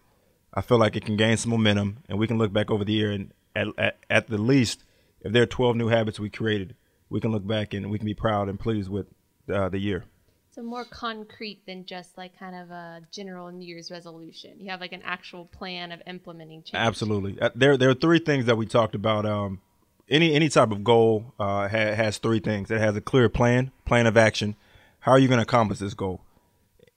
I 0.52 0.60
feel 0.62 0.78
like 0.78 0.96
it 0.96 1.04
can 1.04 1.16
gain 1.16 1.36
some 1.36 1.50
momentum, 1.50 1.98
and 2.08 2.18
we 2.18 2.26
can 2.26 2.38
look 2.38 2.52
back 2.52 2.70
over 2.70 2.84
the 2.84 2.92
year 2.92 3.10
and 3.10 3.32
at, 3.54 3.68
at, 3.78 3.98
at 4.08 4.26
the 4.28 4.38
least, 4.38 4.84
if 5.20 5.32
there 5.32 5.42
are 5.42 5.46
12 5.46 5.76
new 5.76 5.88
habits 5.88 6.20
we 6.20 6.30
created, 6.30 6.74
we 7.10 7.20
can 7.20 7.30
look 7.32 7.46
back 7.46 7.74
and 7.74 7.90
we 7.90 7.98
can 7.98 8.06
be 8.06 8.14
proud 8.14 8.48
and 8.48 8.58
pleased 8.58 8.88
with 8.88 9.06
uh, 9.52 9.68
the 9.68 9.78
year. 9.78 10.04
So 10.52 10.62
more 10.62 10.84
concrete 10.84 11.64
than 11.66 11.84
just 11.86 12.16
like 12.18 12.36
kind 12.38 12.56
of 12.56 12.70
a 12.70 13.02
general 13.12 13.50
New 13.52 13.66
Year's 13.66 13.90
resolution. 13.90 14.52
You 14.58 14.70
have 14.70 14.80
like 14.80 14.92
an 14.92 15.02
actual 15.04 15.44
plan 15.44 15.92
of 15.92 16.00
implementing 16.06 16.62
change. 16.62 16.74
Absolutely. 16.74 17.40
Uh, 17.40 17.50
There, 17.54 17.76
there 17.76 17.90
are 17.90 17.94
three 17.94 18.18
things 18.18 18.46
that 18.46 18.56
we 18.56 18.66
talked 18.66 18.94
about. 18.96 19.26
Um, 19.26 19.60
any 20.08 20.34
any 20.34 20.48
type 20.48 20.72
of 20.72 20.82
goal 20.82 21.34
uh, 21.38 21.68
ha- 21.68 21.94
has 21.94 22.18
three 22.18 22.40
things. 22.40 22.68
It 22.70 22.80
has 22.80 22.96
a 22.96 23.00
clear 23.00 23.28
plan, 23.28 23.70
plan 23.84 24.06
of 24.08 24.16
action. 24.16 24.56
How 25.00 25.12
are 25.12 25.18
you 25.20 25.28
going 25.28 25.38
to 25.38 25.42
accomplish 25.44 25.78
this 25.78 25.94
goal? 25.94 26.20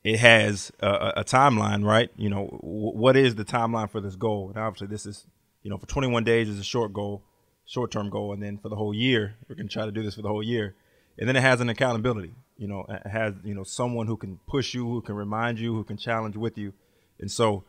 It 0.04 0.18
has 0.20 0.72
a, 0.80 0.88
a- 0.88 1.14
a 1.18 1.24
timeline, 1.24 1.86
right? 1.86 2.10
You 2.18 2.30
know, 2.30 2.48
w- 2.64 2.98
what 2.98 3.16
is 3.16 3.36
the 3.36 3.46
timeline 3.46 3.90
for 3.92 4.02
this 4.02 4.16
goal? 4.16 4.50
And 4.50 4.58
obviously, 4.58 4.88
this 4.88 5.06
is, 5.06 5.28
you 5.62 5.70
know, 5.70 5.78
for 5.78 5.86
21 5.86 6.24
days 6.24 6.50
is 6.50 6.58
a 6.60 6.64
short 6.64 6.92
goal, 6.92 7.24
short 7.66 7.92
term 7.92 8.10
goal, 8.10 8.34
and 8.34 8.42
then 8.42 8.58
for 8.58 8.70
the 8.70 8.76
whole 8.76 8.94
year, 8.94 9.36
we're 9.48 9.56
going 9.56 9.68
to 9.68 9.74
try 9.74 9.86
to 9.86 9.92
do 9.92 10.04
this 10.04 10.16
for 10.16 10.22
the 10.22 10.28
whole 10.28 10.44
year. 10.44 10.76
And 11.18 11.28
then 11.28 11.36
it 11.36 11.42
has 11.42 11.62
an 11.62 11.70
accountability. 11.70 12.34
You 12.58 12.68
know, 12.68 12.86
it 12.90 13.08
has 13.08 13.34
you 13.44 13.54
know 13.54 13.64
someone 13.64 14.08
who 14.08 14.18
can 14.18 14.40
push 14.48 14.74
you, 14.74 14.86
who 14.88 15.02
can 15.02 15.16
remind 15.16 15.60
you, 15.60 15.74
who 15.74 15.84
can 15.84 15.98
challenge 15.98 16.38
with 16.38 16.58
you, 16.58 16.74
and 17.20 17.30
so 17.30 17.64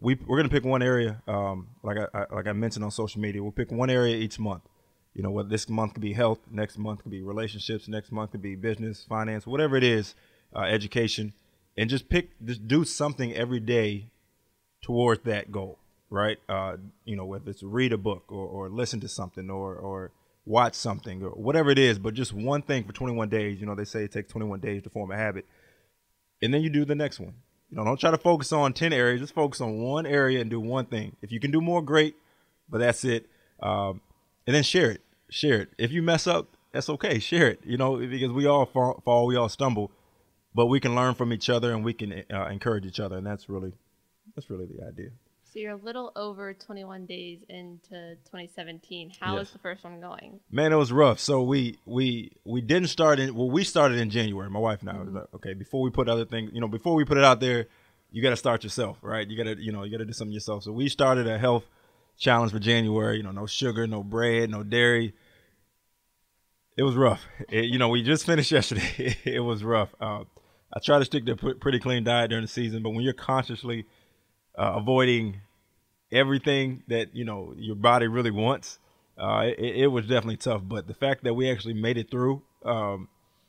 we 0.00 0.16
we're 0.26 0.36
gonna 0.36 0.48
pick 0.48 0.64
one 0.64 0.82
area. 0.82 1.22
Um, 1.26 1.68
like 1.82 1.98
I, 1.98 2.18
I 2.18 2.34
like 2.34 2.46
I 2.46 2.52
mentioned 2.52 2.84
on 2.84 2.90
social 2.90 3.20
media, 3.20 3.42
we'll 3.42 3.52
pick 3.52 3.70
one 3.70 3.90
area 3.90 4.16
each 4.16 4.38
month. 4.38 4.62
You 5.14 5.22
know, 5.22 5.30
what 5.30 5.48
this 5.48 5.68
month 5.68 5.94
could 5.94 6.02
be 6.02 6.12
health, 6.12 6.38
next 6.50 6.78
month 6.78 7.02
could 7.02 7.10
be 7.10 7.22
relationships, 7.22 7.88
next 7.88 8.12
month 8.12 8.32
could 8.32 8.42
be 8.42 8.54
business, 8.54 9.04
finance, 9.08 9.46
whatever 9.46 9.76
it 9.76 9.82
is, 9.82 10.14
uh, 10.54 10.60
education, 10.60 11.32
and 11.76 11.90
just 11.90 12.08
pick, 12.08 12.30
just 12.44 12.68
do 12.68 12.84
something 12.84 13.34
every 13.34 13.60
day 13.60 14.10
towards 14.80 15.24
that 15.24 15.50
goal, 15.50 15.78
right? 16.10 16.38
Uh, 16.48 16.76
you 17.04 17.16
know, 17.16 17.24
whether 17.24 17.50
it's 17.50 17.62
read 17.62 17.92
a 17.92 17.98
book 17.98 18.24
or, 18.28 18.46
or 18.46 18.68
listen 18.68 19.00
to 19.00 19.08
something 19.08 19.50
or 19.50 19.74
or 19.74 20.12
watch 20.44 20.74
something 20.74 21.22
or 21.22 21.30
whatever 21.30 21.70
it 21.70 21.78
is, 21.78 21.98
but 21.98 22.14
just 22.14 22.32
one 22.32 22.62
thing 22.62 22.84
for 22.84 22.92
21 22.92 23.28
days. 23.28 23.60
You 23.60 23.66
know, 23.66 23.74
they 23.74 23.84
say 23.84 24.04
it 24.04 24.12
takes 24.12 24.32
21 24.32 24.60
days 24.60 24.82
to 24.82 24.90
form 24.90 25.10
a 25.10 25.16
habit, 25.16 25.46
and 26.42 26.52
then 26.52 26.62
you 26.62 26.70
do 26.70 26.84
the 26.84 26.94
next 26.94 27.20
one. 27.20 27.34
You 27.70 27.76
know, 27.76 27.84
don't 27.84 28.00
try 28.00 28.10
to 28.10 28.18
focus 28.18 28.52
on 28.52 28.72
10 28.72 28.92
areas. 28.92 29.20
Just 29.20 29.34
focus 29.34 29.60
on 29.60 29.78
one 29.78 30.06
area 30.06 30.40
and 30.40 30.48
do 30.48 30.58
one 30.58 30.86
thing. 30.86 31.16
If 31.20 31.30
you 31.32 31.38
can 31.38 31.50
do 31.50 31.60
more, 31.60 31.82
great, 31.82 32.16
but 32.68 32.78
that's 32.78 33.04
it. 33.04 33.26
Um, 33.60 34.00
and 34.46 34.54
then 34.54 34.62
share 34.62 34.90
it. 34.90 35.02
Share 35.28 35.60
it. 35.62 35.68
If 35.76 35.92
you 35.92 36.02
mess 36.02 36.26
up, 36.26 36.56
that's 36.72 36.88
okay. 36.88 37.18
Share 37.18 37.48
it. 37.48 37.60
You 37.64 37.76
know, 37.76 37.98
because 37.98 38.32
we 38.32 38.46
all 38.46 38.64
fall, 38.64 39.02
fall 39.04 39.26
we 39.26 39.36
all 39.36 39.50
stumble, 39.50 39.90
but 40.54 40.66
we 40.66 40.80
can 40.80 40.94
learn 40.94 41.14
from 41.14 41.32
each 41.32 41.50
other 41.50 41.74
and 41.74 41.84
we 41.84 41.92
can 41.92 42.24
uh, 42.32 42.46
encourage 42.46 42.86
each 42.86 43.00
other, 43.00 43.18
and 43.18 43.26
that's 43.26 43.50
really, 43.50 43.72
that's 44.34 44.48
really 44.48 44.66
the 44.66 44.86
idea. 44.86 45.10
So 45.50 45.58
you're 45.60 45.72
a 45.72 45.76
little 45.76 46.12
over 46.14 46.52
21 46.52 47.06
days 47.06 47.38
into 47.48 48.16
2017. 48.26 49.12
How 49.18 49.34
is 49.38 49.46
Yes. 49.48 49.50
the 49.52 49.58
first 49.58 49.82
one 49.82 49.98
going? 50.00 50.40
Man, 50.50 50.72
it 50.72 50.76
was 50.76 50.92
rough. 50.92 51.18
So 51.18 51.42
we 51.42 51.78
we 51.86 52.32
we 52.44 52.60
didn't 52.60 52.88
start 52.88 53.18
in 53.18 53.34
well, 53.34 53.50
we 53.50 53.64
started 53.64 53.98
in 53.98 54.10
January. 54.10 54.50
My 54.50 54.58
wife 54.60 54.80
and 54.80 54.90
I 54.90 54.94
Mm-hmm. 54.94 55.04
was 55.06 55.14
like, 55.14 55.34
okay, 55.36 55.54
before 55.54 55.80
we 55.80 55.90
put 55.90 56.08
other 56.08 56.26
things, 56.26 56.50
you 56.52 56.60
know, 56.60 56.68
before 56.68 56.94
we 56.94 57.04
put 57.04 57.16
it 57.16 57.24
out 57.24 57.40
there, 57.40 57.66
you 58.10 58.22
got 58.22 58.30
to 58.30 58.36
start 58.36 58.62
yourself, 58.62 58.98
right? 59.02 59.26
You 59.26 59.36
got 59.42 59.44
to 59.56 59.62
you 59.62 59.72
know 59.72 59.84
you 59.84 59.90
got 59.90 59.98
to 59.98 60.04
do 60.04 60.12
something 60.12 60.32
yourself. 60.34 60.64
So 60.64 60.72
we 60.72 60.88
started 60.90 61.26
a 61.26 61.38
health 61.38 61.64
challenge 62.18 62.52
for 62.52 62.58
January. 62.58 63.16
You 63.16 63.22
know, 63.22 63.32
no 63.32 63.46
sugar, 63.46 63.86
no 63.86 64.02
bread, 64.02 64.50
no 64.50 64.62
dairy. 64.62 65.14
It 66.76 66.82
was 66.82 66.94
rough. 66.94 67.24
It, 67.48 67.64
you 67.64 67.78
know, 67.78 67.88
we 67.88 68.02
just 68.02 68.24
finished 68.26 68.52
yesterday. 68.58 69.16
it 69.24 69.40
was 69.40 69.64
rough. 69.64 69.94
Uh, 70.00 70.24
I 70.72 70.78
try 70.84 70.98
to 70.98 71.04
stick 71.06 71.24
to 71.26 71.32
a 71.32 71.54
pretty 71.54 71.78
clean 71.80 72.04
diet 72.04 72.28
during 72.28 72.44
the 72.44 72.48
season, 72.48 72.82
but 72.82 72.90
when 72.90 73.00
you're 73.00 73.14
consciously 73.14 73.86
uh, 74.58 74.72
avoiding 74.74 75.40
everything 76.10 76.82
that 76.88 77.14
you 77.14 77.24
know 77.24 77.54
your 77.56 77.76
body 77.76 78.08
really 78.08 78.30
wants, 78.30 78.78
uh, 79.16 79.44
it, 79.46 79.76
it, 79.76 79.86
was 79.86 80.06
definitely 80.06 80.36
tough. 80.36 80.62
But 80.64 80.86
the 80.86 80.94
fact 80.94 81.24
that 81.24 81.34
we 81.34 81.50
actually 81.50 81.74
made 81.74 81.96
it 81.96 82.10
through, 82.10 82.42
um, 82.64 83.08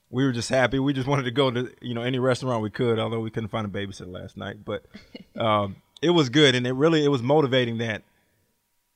we 0.10 0.24
were 0.24 0.32
just 0.32 0.50
happy. 0.50 0.80
We 0.80 0.94
just 0.94 1.08
wanted 1.08 1.24
to 1.24 1.32
go 1.32 1.51
to 1.51 1.72
you 1.82 1.96
know 1.96 2.04
any 2.04 2.20
restaurant 2.20 2.62
we 2.62 2.70
could, 2.70 3.00
although 3.00 3.20
we 3.20 3.32
couldn't 3.32 3.50
find 3.50 3.66
a 3.66 3.70
babysitter 3.70 4.12
last 4.12 4.38
night. 4.38 4.63
But 4.63 4.86
um, 5.38 5.78
it 6.01 6.12
was 6.12 6.30
good, 6.30 6.56
and 6.56 6.68
it 6.68 6.74
really 6.74 7.04
it 7.04 7.10
was 7.10 7.24
motivating 7.24 7.80
that 7.80 8.04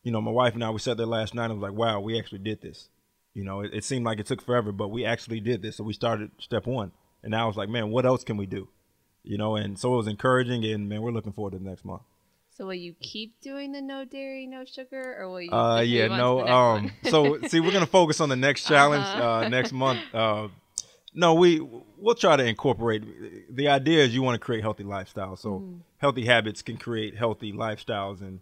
you 0.03 0.11
know 0.11 0.21
my 0.21 0.31
wife 0.31 0.53
and 0.53 0.63
I 0.63 0.69
we 0.69 0.79
sat 0.79 0.97
there 0.97 1.05
last 1.05 1.33
night 1.33 1.45
and 1.45 1.59
was 1.59 1.69
like, 1.69 1.77
wow, 1.77 1.99
we 1.99 2.19
actually 2.19 2.39
did 2.39 2.61
this. 2.61 2.89
You 3.33 3.43
know, 3.43 3.61
it, 3.61 3.73
it 3.73 3.83
seemed 3.83 4.05
like 4.05 4.19
it 4.19 4.27
took 4.27 4.43
forever, 4.43 4.71
but 4.71 4.89
we 4.89 5.05
actually 5.05 5.39
did 5.39 5.63
this. 5.63 5.77
So 5.77 5.83
we 5.83 5.93
started 5.93 6.29
step 6.37 6.67
one, 6.67 6.91
and 7.23 7.31
now 7.31 7.45
I 7.45 7.47
was 7.47 7.57
like, 7.57 7.69
man, 7.69 7.89
what 7.89 8.05
else 8.05 8.23
can 8.23 8.37
we 8.37 8.45
do? 8.45 8.67
You 9.23 9.37
know, 9.37 9.55
and 9.55 9.79
so 9.79 9.93
it 9.93 9.97
was 9.97 10.07
encouraging, 10.07 10.65
and 10.65 10.89
man, 10.89 11.01
we're 11.01 11.11
looking 11.11 11.33
forward 11.33 11.51
to 11.51 11.57
the 11.57 11.63
next 11.63 11.85
month. 11.85 12.01
So 12.55 12.67
will 12.67 12.73
you 12.75 12.93
keep 12.99 13.41
doing 13.41 13.71
the 13.71 13.81
no 13.81 14.05
dairy, 14.05 14.45
no 14.45 14.63
sugar, 14.63 15.17
or 15.19 15.29
will 15.29 15.41
you? 15.41 15.51
Uh, 15.51 15.79
yeah, 15.79 16.07
no. 16.07 16.47
Um, 16.47 16.91
so 17.09 17.39
see, 17.47 17.59
we're 17.59 17.71
gonna 17.71 17.87
focus 17.87 18.21
on 18.21 18.29
the 18.29 18.35
next 18.35 18.63
challenge 18.67 19.05
uh-huh. 19.05 19.29
uh, 19.29 19.49
next 19.49 19.71
month. 19.71 19.99
Uh, 20.13 20.49
no, 21.15 21.33
we 21.33 21.59
we'll 21.97 22.15
try 22.15 22.35
to 22.35 22.45
incorporate. 22.45 23.55
The 23.55 23.69
idea 23.69 24.03
is 24.03 24.13
you 24.13 24.21
want 24.21 24.35
to 24.35 24.39
create 24.39 24.61
healthy 24.61 24.83
lifestyles. 24.83 25.39
So 25.39 25.49
mm-hmm. 25.49 25.77
healthy 25.97 26.25
habits 26.25 26.61
can 26.61 26.77
create 26.77 27.15
healthy 27.15 27.53
lifestyles, 27.53 28.21
and 28.21 28.39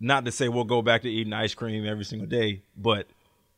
not 0.00 0.24
to 0.24 0.32
say 0.32 0.48
we'll 0.48 0.64
go 0.64 0.82
back 0.82 1.02
to 1.02 1.10
eating 1.10 1.32
ice 1.32 1.54
cream 1.54 1.86
every 1.86 2.04
single 2.04 2.28
day, 2.28 2.62
but 2.76 3.06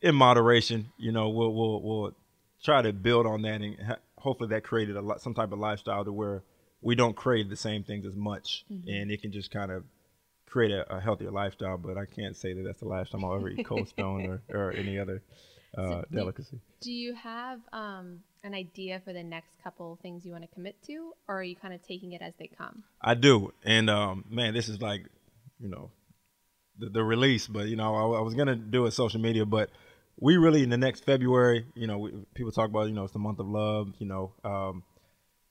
in 0.02 0.14
moderation. 0.14 0.92
You 0.98 1.12
know, 1.12 1.30
we'll 1.30 1.54
we'll 1.54 1.82
we'll 1.82 2.14
try 2.62 2.82
to 2.82 2.92
build 2.92 3.26
on 3.26 3.42
that, 3.42 3.62
and 3.62 3.80
ha- 3.80 3.96
hopefully 4.18 4.50
that 4.50 4.64
created 4.64 4.96
a 4.96 5.00
lot, 5.00 5.20
some 5.20 5.34
type 5.34 5.52
of 5.52 5.58
lifestyle 5.58 6.04
to 6.04 6.12
where 6.12 6.42
we 6.80 6.94
don't 6.94 7.16
crave 7.16 7.48
the 7.48 7.56
same 7.56 7.84
things 7.84 8.06
as 8.06 8.14
much, 8.14 8.64
mm-hmm. 8.70 8.88
and 8.88 9.10
it 9.10 9.22
can 9.22 9.32
just 9.32 9.50
kind 9.50 9.70
of 9.70 9.84
create 10.46 10.72
a, 10.72 10.96
a, 10.96 11.00
healthier 11.00 11.30
lifestyle. 11.30 11.78
But 11.78 11.96
I 11.98 12.06
can't 12.06 12.36
say 12.36 12.52
that 12.54 12.62
that's 12.62 12.80
the 12.80 12.88
last 12.88 13.12
time 13.12 13.24
I'll 13.24 13.36
ever 13.36 13.48
eat 13.48 13.66
Cold 13.66 13.88
Stone 13.88 14.26
or, 14.26 14.42
or 14.48 14.72
any 14.72 14.98
other 14.98 15.22
uh, 15.76 15.82
so 15.82 16.04
delicacy. 16.12 16.60
Do 16.80 16.92
you 16.92 17.14
have 17.14 17.60
um, 17.72 18.20
an 18.44 18.54
idea 18.54 19.00
for 19.04 19.12
the 19.12 19.22
next 19.22 19.50
couple 19.62 19.98
things 20.02 20.24
you 20.24 20.32
want 20.32 20.44
to 20.44 20.54
commit 20.54 20.80
to, 20.84 21.12
or 21.28 21.40
are 21.40 21.42
you 21.42 21.56
kind 21.56 21.74
of 21.74 21.82
taking 21.82 22.12
it 22.12 22.22
as 22.22 22.34
they 22.38 22.46
come? 22.46 22.84
I 23.00 23.14
do, 23.14 23.52
and 23.64 23.90
um, 23.90 24.24
man, 24.30 24.54
this 24.54 24.68
is 24.68 24.80
like, 24.80 25.02
you 25.58 25.68
know, 25.68 25.90
the, 26.78 26.90
the 26.90 27.04
release. 27.04 27.46
But 27.46 27.66
you 27.66 27.76
know, 27.76 27.94
I, 27.94 28.18
I, 28.18 28.20
was 28.20 28.34
gonna 28.34 28.56
do 28.56 28.86
it 28.86 28.92
social 28.92 29.20
media, 29.20 29.44
but 29.44 29.70
we 30.18 30.36
really 30.36 30.62
in 30.62 30.70
the 30.70 30.78
next 30.78 31.04
February, 31.04 31.66
you 31.74 31.86
know, 31.86 31.98
we, 31.98 32.12
people 32.34 32.52
talk 32.52 32.68
about, 32.68 32.88
you 32.88 32.94
know, 32.94 33.04
it's 33.04 33.12
the 33.12 33.18
month 33.18 33.38
of 33.38 33.46
love, 33.46 33.92
you 33.98 34.06
know. 34.06 34.32
Um, 34.44 34.82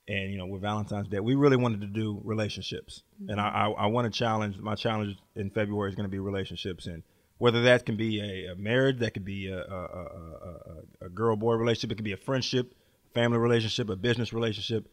and 0.08 0.32
you 0.32 0.38
know 0.38 0.46
with 0.46 0.62
Valentine's 0.62 1.08
Day, 1.08 1.20
we 1.20 1.36
really 1.36 1.58
wanted 1.58 1.82
to 1.82 1.88
do 1.88 2.22
relationships, 2.24 3.04
mm-hmm. 3.22 3.32
and 3.32 3.42
I, 3.42 3.48
I, 3.48 3.70
I 3.70 3.86
want 3.88 4.12
to 4.12 4.18
challenge. 4.18 4.58
My 4.58 4.76
challenge 4.76 5.18
in 5.36 5.50
February 5.50 5.90
is 5.90 5.96
going 5.96 6.06
to 6.06 6.12
be 6.12 6.20
relationships, 6.20 6.86
and 6.86 7.04
whether 7.38 7.64
that 7.64 7.86
can 7.86 7.98
be 7.98 8.20
a, 8.20 8.54
a 8.54 8.56
marriage, 8.56 9.00
that 9.00 9.14
could 9.14 9.26
be 9.26 9.48
a, 9.48 9.60
a, 9.60 11.06
a 11.06 11.10
girl 11.10 11.36
boy 11.36 11.54
relationship, 11.56 11.92
it 11.92 11.96
could 11.96 12.06
be 12.06 12.14
a 12.14 12.18
friendship, 12.18 12.74
family 13.14 13.38
relationship, 13.38 13.90
a 13.90 13.96
business 13.96 14.32
relationship. 14.32 14.88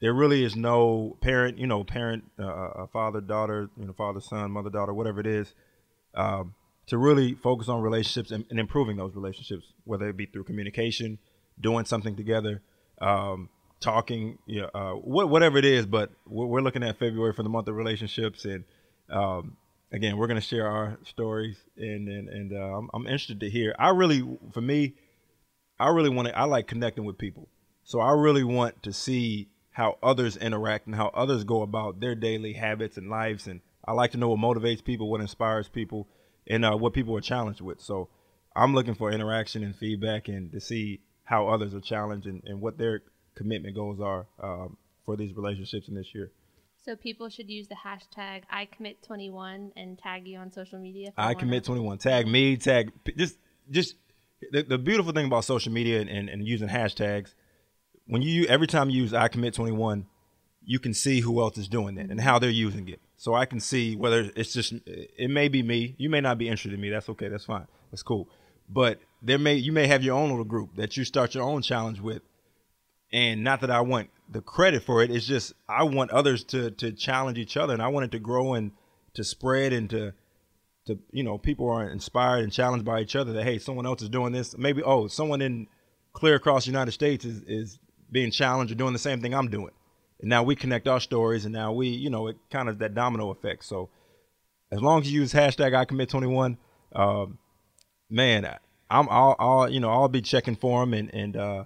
There 0.00 0.12
really 0.12 0.44
is 0.44 0.56
no 0.56 1.16
parent, 1.20 1.58
you 1.58 1.66
know, 1.66 1.84
parent, 1.84 2.24
uh, 2.38 2.44
uh 2.44 2.86
father, 2.92 3.20
daughter, 3.20 3.70
you 3.76 3.86
know, 3.86 3.92
father, 3.92 4.20
son, 4.20 4.50
mother, 4.50 4.70
daughter, 4.70 4.92
whatever 4.92 5.20
it 5.20 5.26
is, 5.26 5.52
um, 6.14 6.54
to 6.86 6.98
really 6.98 7.34
focus 7.34 7.68
on 7.68 7.80
relationships 7.80 8.30
and, 8.30 8.44
and, 8.50 8.58
improving 8.58 8.96
those 8.96 9.14
relationships, 9.14 9.72
whether 9.84 10.08
it 10.08 10.16
be 10.16 10.26
through 10.26 10.44
communication, 10.44 11.18
doing 11.60 11.84
something 11.84 12.16
together. 12.16 12.60
Um, 13.00 13.48
talking, 13.82 14.38
you 14.46 14.62
know, 14.62 14.70
uh, 14.74 14.92
whatever 14.94 15.58
it 15.58 15.64
is. 15.64 15.84
But 15.84 16.10
we're 16.26 16.62
looking 16.62 16.82
at 16.82 16.98
February 16.98 17.34
for 17.34 17.42
the 17.42 17.50
month 17.50 17.68
of 17.68 17.74
relationships, 17.76 18.46
and 18.46 18.64
um, 19.10 19.56
again, 19.92 20.16
we're 20.16 20.28
going 20.28 20.40
to 20.40 20.46
share 20.46 20.66
our 20.66 20.98
stories, 21.04 21.58
and 21.76 22.08
and, 22.08 22.28
and 22.28 22.52
uh, 22.52 22.78
I'm, 22.78 22.88
I'm, 22.94 23.06
interested 23.06 23.40
to 23.40 23.50
hear. 23.50 23.74
I 23.78 23.90
really, 23.90 24.22
for 24.52 24.62
me, 24.62 24.94
I 25.78 25.88
really 25.88 26.10
want 26.10 26.28
to. 26.28 26.38
I 26.38 26.44
like 26.44 26.66
connecting 26.66 27.04
with 27.04 27.18
people, 27.18 27.48
so 27.84 28.00
I 28.00 28.12
really 28.12 28.44
want 28.44 28.82
to 28.84 28.92
see 28.92 29.48
how 29.70 29.98
others 30.02 30.36
interact 30.36 30.86
and 30.86 30.94
how 30.94 31.08
others 31.08 31.44
go 31.44 31.62
about 31.62 32.00
their 32.00 32.14
daily 32.14 32.54
habits 32.54 32.96
and 32.96 33.10
lives, 33.10 33.46
and 33.46 33.60
I 33.84 33.92
like 33.92 34.12
to 34.12 34.18
know 34.18 34.28
what 34.28 34.38
motivates 34.38 34.82
people, 34.82 35.10
what 35.10 35.20
inspires 35.20 35.68
people, 35.68 36.08
and 36.46 36.64
uh, 36.64 36.76
what 36.76 36.92
people 36.92 37.16
are 37.16 37.20
challenged 37.20 37.60
with. 37.60 37.80
So 37.80 38.08
I'm 38.54 38.74
looking 38.74 38.94
for 38.94 39.10
interaction 39.10 39.62
and 39.62 39.74
feedback, 39.74 40.28
and 40.28 40.52
to 40.52 40.60
see 40.60 41.00
how 41.24 41.48
others 41.48 41.74
are 41.74 41.80
challenged 41.80 42.26
and, 42.26 42.42
and 42.44 42.60
what 42.60 42.78
they're 42.78 43.02
commitment 43.34 43.74
goals 43.74 44.00
are 44.00 44.26
um, 44.42 44.76
for 45.04 45.16
these 45.16 45.34
relationships 45.34 45.88
in 45.88 45.94
this 45.94 46.14
year. 46.14 46.30
So 46.84 46.96
people 46.96 47.28
should 47.28 47.48
use 47.48 47.68
the 47.68 47.76
hashtag 47.76 48.42
I 48.50 48.66
commit 48.66 49.02
21 49.02 49.72
and 49.76 49.98
tag 49.98 50.26
you 50.26 50.38
on 50.38 50.50
social 50.50 50.78
media. 50.78 51.12
I 51.16 51.34
commit 51.34 51.64
21. 51.64 51.98
Tag 51.98 52.26
me. 52.26 52.56
Tag 52.56 52.92
just 53.16 53.38
just 53.70 53.94
the, 54.50 54.62
the 54.62 54.78
beautiful 54.78 55.12
thing 55.12 55.26
about 55.26 55.44
social 55.44 55.72
media 55.72 56.00
and, 56.00 56.10
and, 56.10 56.28
and 56.28 56.46
using 56.46 56.68
hashtags 56.68 57.34
when 58.06 58.20
you 58.22 58.46
every 58.46 58.66
time 58.66 58.90
you 58.90 59.02
use 59.02 59.14
I 59.14 59.28
commit 59.28 59.54
21, 59.54 60.06
you 60.64 60.78
can 60.78 60.94
see 60.94 61.20
who 61.20 61.40
else 61.40 61.58
is 61.58 61.68
doing 61.68 61.94
that 61.96 62.10
and 62.10 62.20
how 62.20 62.38
they're 62.38 62.50
using 62.50 62.88
it. 62.88 63.00
So 63.16 63.34
I 63.34 63.46
can 63.46 63.60
see 63.60 63.96
whether 63.96 64.30
it's 64.34 64.52
just 64.52 64.74
it 64.86 65.30
may 65.30 65.48
be 65.48 65.62
me. 65.62 65.94
You 65.98 66.10
may 66.10 66.20
not 66.20 66.38
be 66.38 66.48
interested 66.48 66.72
in 66.72 66.80
me. 66.80 66.90
That's 66.90 67.08
okay. 67.10 67.28
That's 67.28 67.44
fine. 67.44 67.66
That's 67.90 68.02
cool. 68.02 68.28
But 68.68 69.00
there 69.20 69.38
may 69.38 69.54
you 69.54 69.72
may 69.72 69.86
have 69.86 70.02
your 70.02 70.16
own 70.16 70.30
little 70.30 70.44
group 70.44 70.76
that 70.76 70.96
you 70.96 71.04
start 71.04 71.34
your 71.34 71.44
own 71.44 71.62
challenge 71.62 72.00
with 72.00 72.22
and 73.12 73.44
not 73.44 73.60
that 73.60 73.70
I 73.70 73.82
want 73.82 74.10
the 74.28 74.40
credit 74.40 74.82
for 74.82 75.02
it. 75.02 75.10
It's 75.10 75.26
just 75.26 75.52
I 75.68 75.84
want 75.84 76.10
others 76.10 76.44
to 76.44 76.70
to 76.72 76.92
challenge 76.92 77.38
each 77.38 77.56
other, 77.56 77.74
and 77.74 77.82
I 77.82 77.88
want 77.88 78.04
it 78.04 78.12
to 78.12 78.18
grow 78.18 78.54
and 78.54 78.72
to 79.14 79.24
spread 79.24 79.72
and 79.72 79.90
to 79.90 80.12
to 80.86 80.98
you 81.12 81.22
know 81.22 81.38
people 81.38 81.68
are 81.68 81.88
inspired 81.88 82.42
and 82.42 82.52
challenged 82.52 82.84
by 82.84 83.00
each 83.00 83.14
other 83.14 83.32
that 83.34 83.44
hey 83.44 83.58
someone 83.58 83.86
else 83.86 84.02
is 84.02 84.08
doing 84.08 84.32
this 84.32 84.56
maybe 84.58 84.82
oh 84.82 85.06
someone 85.06 85.40
in 85.40 85.68
clear 86.12 86.34
across 86.34 86.64
the 86.64 86.70
United 86.70 86.92
States 86.92 87.24
is 87.24 87.42
is 87.42 87.78
being 88.10 88.30
challenged 88.30 88.72
or 88.72 88.76
doing 88.76 88.92
the 88.92 88.98
same 88.98 89.20
thing 89.20 89.34
I'm 89.34 89.48
doing, 89.48 89.70
and 90.22 90.30
now 90.30 90.42
we 90.42 90.56
connect 90.56 90.88
our 90.88 91.00
stories 91.00 91.44
and 91.44 91.52
now 91.52 91.72
we 91.72 91.88
you 91.88 92.08
know 92.08 92.28
it 92.28 92.38
kind 92.50 92.68
of 92.68 92.78
that 92.78 92.94
domino 92.94 93.30
effect. 93.30 93.64
So 93.64 93.90
as 94.70 94.80
long 94.80 95.02
as 95.02 95.12
you 95.12 95.20
use 95.20 95.34
hashtag 95.34 95.74
I 95.74 95.84
commit 95.84 96.08
21, 96.08 96.56
um, 96.94 97.38
man, 98.08 98.46
I'm 98.90 99.08
I'll, 99.10 99.36
I'll 99.38 99.68
you 99.68 99.80
know 99.80 99.90
I'll 99.90 100.08
be 100.08 100.22
checking 100.22 100.56
for 100.56 100.80
them 100.80 100.94
and 100.94 101.12
and 101.12 101.36
uh, 101.36 101.64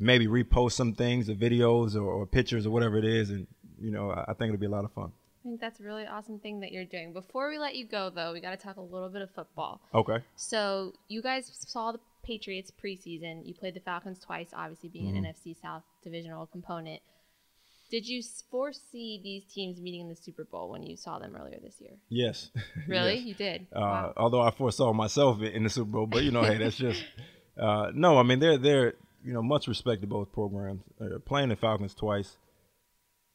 maybe 0.00 0.26
repost 0.26 0.72
some 0.72 0.94
things, 0.94 1.28
or 1.28 1.34
videos, 1.34 1.94
or, 1.94 2.02
or 2.02 2.26
pictures, 2.26 2.66
or 2.66 2.70
whatever 2.70 2.96
it 2.98 3.04
is, 3.04 3.30
and 3.30 3.46
you 3.80 3.90
know, 3.90 4.10
I, 4.10 4.22
I 4.28 4.34
think 4.34 4.52
it'll 4.52 4.60
be 4.60 4.66
a 4.66 4.70
lot 4.70 4.84
of 4.84 4.92
fun. 4.92 5.12
I 5.44 5.48
think 5.48 5.60
that's 5.60 5.80
a 5.80 5.84
really 5.84 6.06
awesome 6.06 6.38
thing 6.38 6.60
that 6.60 6.72
you're 6.72 6.84
doing. 6.84 7.12
Before 7.12 7.48
we 7.48 7.58
let 7.58 7.76
you 7.76 7.86
go, 7.86 8.10
though, 8.10 8.32
we 8.32 8.40
got 8.40 8.50
to 8.50 8.56
talk 8.56 8.76
a 8.76 8.82
little 8.82 9.08
bit 9.08 9.22
of 9.22 9.30
football. 9.30 9.80
Okay. 9.94 10.18
So 10.36 10.92
you 11.08 11.22
guys 11.22 11.50
saw 11.66 11.92
the 11.92 12.00
Patriots 12.22 12.70
preseason. 12.70 13.46
You 13.46 13.54
played 13.54 13.74
the 13.74 13.80
Falcons 13.80 14.18
twice, 14.18 14.50
obviously 14.52 14.88
being 14.88 15.14
mm-hmm. 15.14 15.24
an 15.24 15.32
NFC 15.32 15.56
South 15.60 15.84
divisional 16.02 16.46
component. 16.46 17.00
Did 17.90 18.06
you 18.06 18.22
foresee 18.50 19.20
these 19.22 19.44
teams 19.44 19.80
meeting 19.80 20.02
in 20.02 20.08
the 20.08 20.16
Super 20.16 20.44
Bowl 20.44 20.70
when 20.70 20.82
you 20.82 20.96
saw 20.96 21.18
them 21.18 21.34
earlier 21.34 21.58
this 21.62 21.80
year? 21.80 21.92
Yes. 22.08 22.50
Really? 22.86 23.16
yes. 23.16 23.24
You 23.24 23.34
did? 23.34 23.66
Uh, 23.72 23.80
wow. 23.80 24.12
Although 24.16 24.40
I 24.40 24.50
foresaw 24.50 24.92
myself 24.92 25.42
in 25.42 25.64
the 25.64 25.70
Super 25.70 25.90
Bowl, 25.90 26.06
but 26.06 26.22
you 26.22 26.30
know, 26.30 26.42
hey, 26.42 26.56
that's 26.56 26.76
just 26.76 27.02
uh, 27.60 27.90
no. 27.94 28.18
I 28.18 28.22
mean, 28.22 28.38
they're 28.38 28.58
they're 28.58 28.94
you 29.24 29.32
know, 29.32 29.42
much 29.42 29.68
respect 29.68 30.00
to 30.02 30.06
both 30.06 30.32
programs. 30.32 30.82
Uh, 31.00 31.18
playing 31.18 31.48
the 31.48 31.56
Falcons 31.56 31.94
twice, 31.94 32.36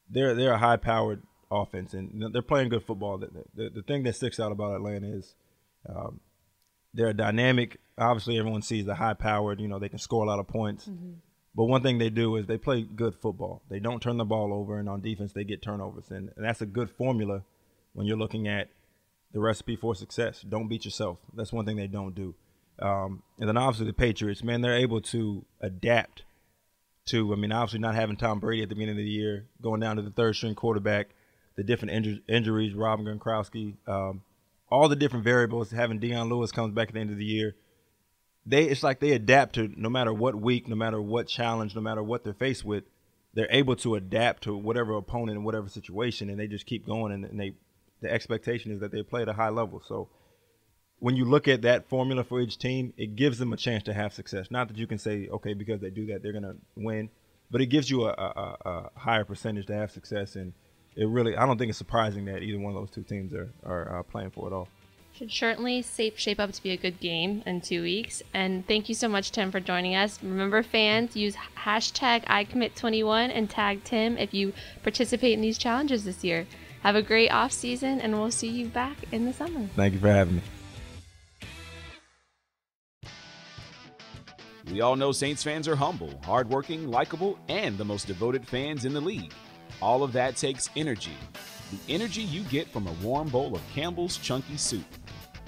they're 0.09 0.33
they're 0.33 0.53
a 0.53 0.57
high 0.57 0.77
powered 0.77 1.21
offense 1.51 1.93
and 1.93 2.33
they're 2.33 2.41
playing 2.41 2.69
good 2.69 2.83
football. 2.83 3.17
The, 3.17 3.29
the, 3.53 3.69
the 3.69 3.81
thing 3.83 4.03
that 4.03 4.15
sticks 4.15 4.39
out 4.39 4.51
about 4.51 4.75
Atlanta 4.75 5.07
is 5.07 5.35
um, 5.87 6.19
they're 6.93 7.09
a 7.09 7.13
dynamic. 7.13 7.79
Obviously, 7.97 8.39
everyone 8.39 8.61
sees 8.61 8.85
the 8.85 8.95
high 8.95 9.13
powered. 9.13 9.59
You 9.59 9.67
know, 9.67 9.79
they 9.79 9.89
can 9.89 9.99
score 9.99 10.23
a 10.23 10.27
lot 10.27 10.39
of 10.39 10.47
points. 10.47 10.85
Mm-hmm. 10.87 11.13
But 11.55 11.65
one 11.65 11.83
thing 11.83 11.99
they 11.99 12.09
do 12.09 12.35
is 12.35 12.47
they 12.47 12.57
play 12.57 12.81
good 12.81 13.15
football. 13.15 13.61
They 13.69 13.79
don't 13.79 14.01
turn 14.01 14.17
the 14.17 14.25
ball 14.25 14.53
over, 14.53 14.79
and 14.79 14.89
on 14.89 15.01
defense 15.01 15.33
they 15.33 15.43
get 15.43 15.61
turnovers, 15.61 16.09
and, 16.09 16.31
that's 16.35 16.61
a 16.61 16.65
good 16.65 16.89
formula 16.89 17.43
when 17.93 18.07
you're 18.07 18.17
looking 18.17 18.47
at 18.47 18.69
the 19.33 19.39
recipe 19.39 19.75
for 19.75 19.93
success. 19.93 20.41
Don't 20.41 20.67
beat 20.67 20.85
yourself. 20.85 21.19
That's 21.35 21.53
one 21.53 21.65
thing 21.65 21.77
they 21.77 21.87
don't 21.87 22.15
do. 22.15 22.35
Um, 22.79 23.21
and 23.39 23.47
then 23.47 23.57
obviously 23.57 23.85
the 23.87 23.93
Patriots, 23.93 24.43
man, 24.43 24.61
they're 24.61 24.77
able 24.77 25.01
to 25.01 25.45
adapt 25.61 26.23
to, 27.05 27.33
I 27.33 27.35
mean, 27.35 27.51
obviously 27.51 27.79
not 27.79 27.95
having 27.95 28.17
Tom 28.17 28.39
Brady 28.39 28.63
at 28.63 28.69
the 28.69 28.75
beginning 28.75 28.95
of 28.95 29.03
the 29.03 29.09
year, 29.09 29.47
going 29.61 29.79
down 29.79 29.97
to 29.97 30.01
the 30.01 30.09
third 30.09 30.35
string 30.35 30.55
quarterback, 30.55 31.09
the 31.55 31.63
different 31.63 31.93
inju- 31.93 32.21
injuries, 32.27 32.73
Robin 32.73 33.05
Gronkowski, 33.05 33.75
um, 33.87 34.21
all 34.69 34.87
the 34.89 34.95
different 34.95 35.23
variables, 35.23 35.71
having 35.71 35.99
Dion 35.99 36.29
Lewis 36.29 36.51
comes 36.51 36.73
back 36.73 36.87
at 36.87 36.93
the 36.95 36.99
end 36.99 37.11
of 37.11 37.17
the 37.17 37.25
year. 37.25 37.55
They, 38.45 38.65
it's 38.65 38.83
like 38.83 38.99
they 38.99 39.11
adapt 39.11 39.55
to 39.55 39.71
no 39.77 39.89
matter 39.89 40.13
what 40.13 40.35
week, 40.35 40.67
no 40.67 40.75
matter 40.75 41.01
what 41.01 41.27
challenge, 41.27 41.75
no 41.75 41.81
matter 41.81 42.03
what 42.03 42.23
they're 42.23 42.33
faced 42.33 42.65
with, 42.65 42.83
they're 43.33 43.47
able 43.49 43.75
to 43.77 43.95
adapt 43.95 44.43
to 44.43 44.55
whatever 44.55 44.93
opponent 44.95 45.37
and 45.37 45.45
whatever 45.45 45.69
situation, 45.69 46.29
and 46.29 46.39
they 46.39 46.47
just 46.47 46.65
keep 46.65 46.85
going 46.85 47.11
and, 47.13 47.25
and 47.25 47.39
they 47.39 47.53
the 48.01 48.11
expectation 48.11 48.71
is 48.71 48.81
that 48.81 48.91
they 48.91 49.01
play 49.01 49.21
at 49.21 49.29
a 49.29 49.33
high 49.33 49.49
level. 49.49 49.81
So 49.87 50.09
when 50.99 51.15
you 51.15 51.25
look 51.25 51.47
at 51.47 51.63
that 51.63 51.89
formula 51.89 52.23
for 52.23 52.39
each 52.39 52.57
team, 52.57 52.93
it 52.97 53.15
gives 53.15 53.39
them 53.39 53.53
a 53.53 53.57
chance 53.57 53.83
to 53.83 53.93
have 53.93 54.13
success. 54.13 54.51
Not 54.51 54.67
that 54.67 54.77
you 54.77 54.87
can 54.87 54.97
say, 54.97 55.27
okay, 55.29 55.53
because 55.53 55.81
they 55.81 55.89
do 55.89 56.05
that, 56.07 56.21
they're 56.21 56.33
to 56.33 56.55
win, 56.75 57.09
but 57.49 57.61
it 57.61 57.67
gives 57.67 57.89
you 57.89 58.05
a, 58.05 58.09
a, 58.09 58.57
a, 58.69 58.89
higher 58.95 59.25
percentage 59.25 59.65
to 59.67 59.73
have 59.73 59.91
success. 59.91 60.35
And 60.35 60.53
it 60.95 61.07
really, 61.07 61.35
I 61.35 61.45
don't 61.45 61.57
think 61.57 61.69
it's 61.69 61.77
surprising 61.77 62.25
that 62.25 62.43
either 62.43 62.59
one 62.59 62.75
of 62.75 62.81
those 62.81 62.91
two 62.91 63.03
teams 63.03 63.33
are, 63.33 63.51
are 63.65 63.99
uh, 63.99 64.03
playing 64.03 64.31
for 64.31 64.47
it 64.47 64.53
all. 64.53 64.67
Should 65.15 65.31
certainly 65.31 65.83
shape 65.83 66.39
up 66.39 66.51
to 66.53 66.63
be 66.63 66.71
a 66.71 66.77
good 66.77 66.99
game 66.99 67.43
in 67.45 67.61
two 67.61 67.83
weeks. 67.83 68.23
And 68.33 68.67
thank 68.67 68.89
you 68.89 68.95
so 68.95 69.07
much, 69.07 69.31
Tim, 69.31 69.51
for 69.51 69.59
joining 69.59 69.95
us. 69.95 70.17
Remember, 70.23 70.63
fans, 70.63 71.15
use 71.15 71.35
hashtag 71.55 72.25
ICommit21 72.25 73.29
and 73.31 73.47
tag 73.47 73.83
Tim 73.83 74.17
if 74.17 74.33
you 74.33 74.53
participate 74.81 75.33
in 75.33 75.41
these 75.41 75.59
challenges 75.59 76.03
this 76.03 76.23
year. 76.23 76.47
Have 76.81 76.95
a 76.95 77.03
great 77.03 77.29
off 77.29 77.51
season, 77.51 78.01
and 78.01 78.13
we'll 78.13 78.31
see 78.31 78.47
you 78.47 78.67
back 78.67 78.97
in 79.11 79.25
the 79.25 79.33
summer. 79.33 79.67
Thank 79.75 79.93
you 79.93 79.99
for 79.99 80.07
having 80.07 80.37
me. 80.37 80.41
We 84.71 84.81
all 84.81 84.95
know 84.95 85.11
Saints 85.11 85.43
fans 85.43 85.67
are 85.67 85.75
humble, 85.75 86.19
hardworking, 86.25 86.89
likable, 86.89 87.37
and 87.49 87.77
the 87.77 87.85
most 87.85 88.07
devoted 88.07 88.47
fans 88.47 88.83
in 88.83 88.93
the 88.93 89.01
league. 89.01 89.31
All 89.79 90.01
of 90.01 90.11
that 90.13 90.37
takes 90.37 90.71
energy. 90.75 91.17
The 91.71 91.93
energy 91.93 92.23
you 92.23 92.41
get 92.43 92.67
from 92.69 92.87
a 92.87 92.93
warm 92.93 93.29
bowl 93.29 93.55
of 93.55 93.61
Campbell's 93.73 94.17
Chunky 94.17 94.57
Soup. 94.57 94.83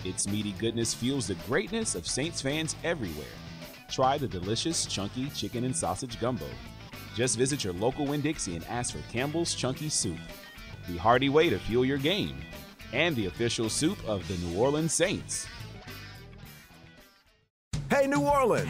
Its 0.05 0.27
meaty 0.27 0.51
goodness 0.53 0.93
fuels 0.93 1.27
the 1.27 1.35
greatness 1.47 1.95
of 1.95 2.05
Saints 2.05 2.39
fans 2.39 2.75
everywhere. 2.83 3.25
Try 3.89 4.19
the 4.19 4.27
delicious 4.27 4.85
Chunky 4.85 5.29
Chicken 5.29 5.63
and 5.63 5.75
Sausage 5.75 6.19
Gumbo. 6.19 6.45
Just 7.15 7.38
visit 7.38 7.63
your 7.63 7.74
local 7.74 8.05
Winn 8.05 8.21
Dixie 8.21 8.55
and 8.55 8.63
ask 8.65 8.93
for 8.93 9.01
Campbell's 9.12 9.55
Chunky 9.55 9.89
Soup. 9.89 10.19
The 10.88 10.97
hearty 10.97 11.29
way 11.29 11.50
to 11.50 11.57
fuel 11.57 11.85
your 11.85 11.97
game. 11.97 12.38
And 12.93 13.15
the 13.15 13.25
official 13.25 13.67
soup 13.67 13.97
of 14.07 14.27
the 14.27 14.38
New 14.45 14.59
Orleans 14.59 14.93
Saints. 14.93 15.47
Hey, 17.89 18.05
New 18.05 18.21
Orleans! 18.21 18.69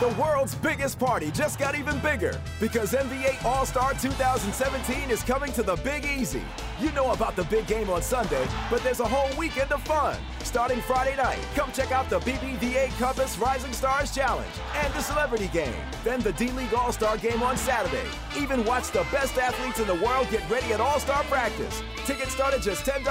The 0.00 0.14
world's 0.20 0.54
biggest 0.56 0.98
party 0.98 1.30
just 1.30 1.58
got 1.58 1.74
even 1.74 1.98
bigger 2.00 2.38
because 2.58 2.92
NBA 2.92 3.44
All 3.44 3.64
Star 3.64 3.92
2017 3.92 5.10
is 5.10 5.22
coming 5.22 5.52
to 5.52 5.62
the 5.62 5.76
Big 5.76 6.04
Easy. 6.04 6.42
You 6.80 6.90
know 6.92 7.12
about 7.12 7.36
the 7.36 7.44
big 7.44 7.66
game 7.66 7.90
on 7.90 8.00
Sunday, 8.00 8.48
but 8.70 8.82
there's 8.82 9.00
a 9.00 9.06
whole 9.06 9.28
weekend 9.36 9.70
of 9.70 9.82
fun. 9.82 10.16
Starting 10.38 10.80
Friday 10.80 11.14
night, 11.14 11.38
come 11.54 11.70
check 11.72 11.92
out 11.92 12.08
the 12.08 12.20
BBVA 12.20 12.88
Compass 12.98 13.36
Rising 13.36 13.74
Stars 13.74 14.14
Challenge 14.14 14.48
and 14.76 14.90
the 14.94 15.02
Celebrity 15.02 15.48
Game. 15.48 15.74
Then 16.04 16.20
the 16.20 16.32
D 16.32 16.50
League 16.52 16.72
All 16.72 16.90
Star 16.90 17.18
Game 17.18 17.42
on 17.42 17.58
Saturday. 17.58 18.08
Even 18.34 18.64
watch 18.64 18.92
the 18.92 19.06
best 19.12 19.36
athletes 19.36 19.78
in 19.78 19.86
the 19.86 20.02
world 20.02 20.28
get 20.30 20.48
ready 20.48 20.72
at 20.72 20.80
All 20.80 20.98
Star 20.98 21.22
practice. 21.24 21.82
Tickets 22.06 22.32
start 22.32 22.54
at 22.54 22.62
just 22.62 22.86
$10. 22.86 23.04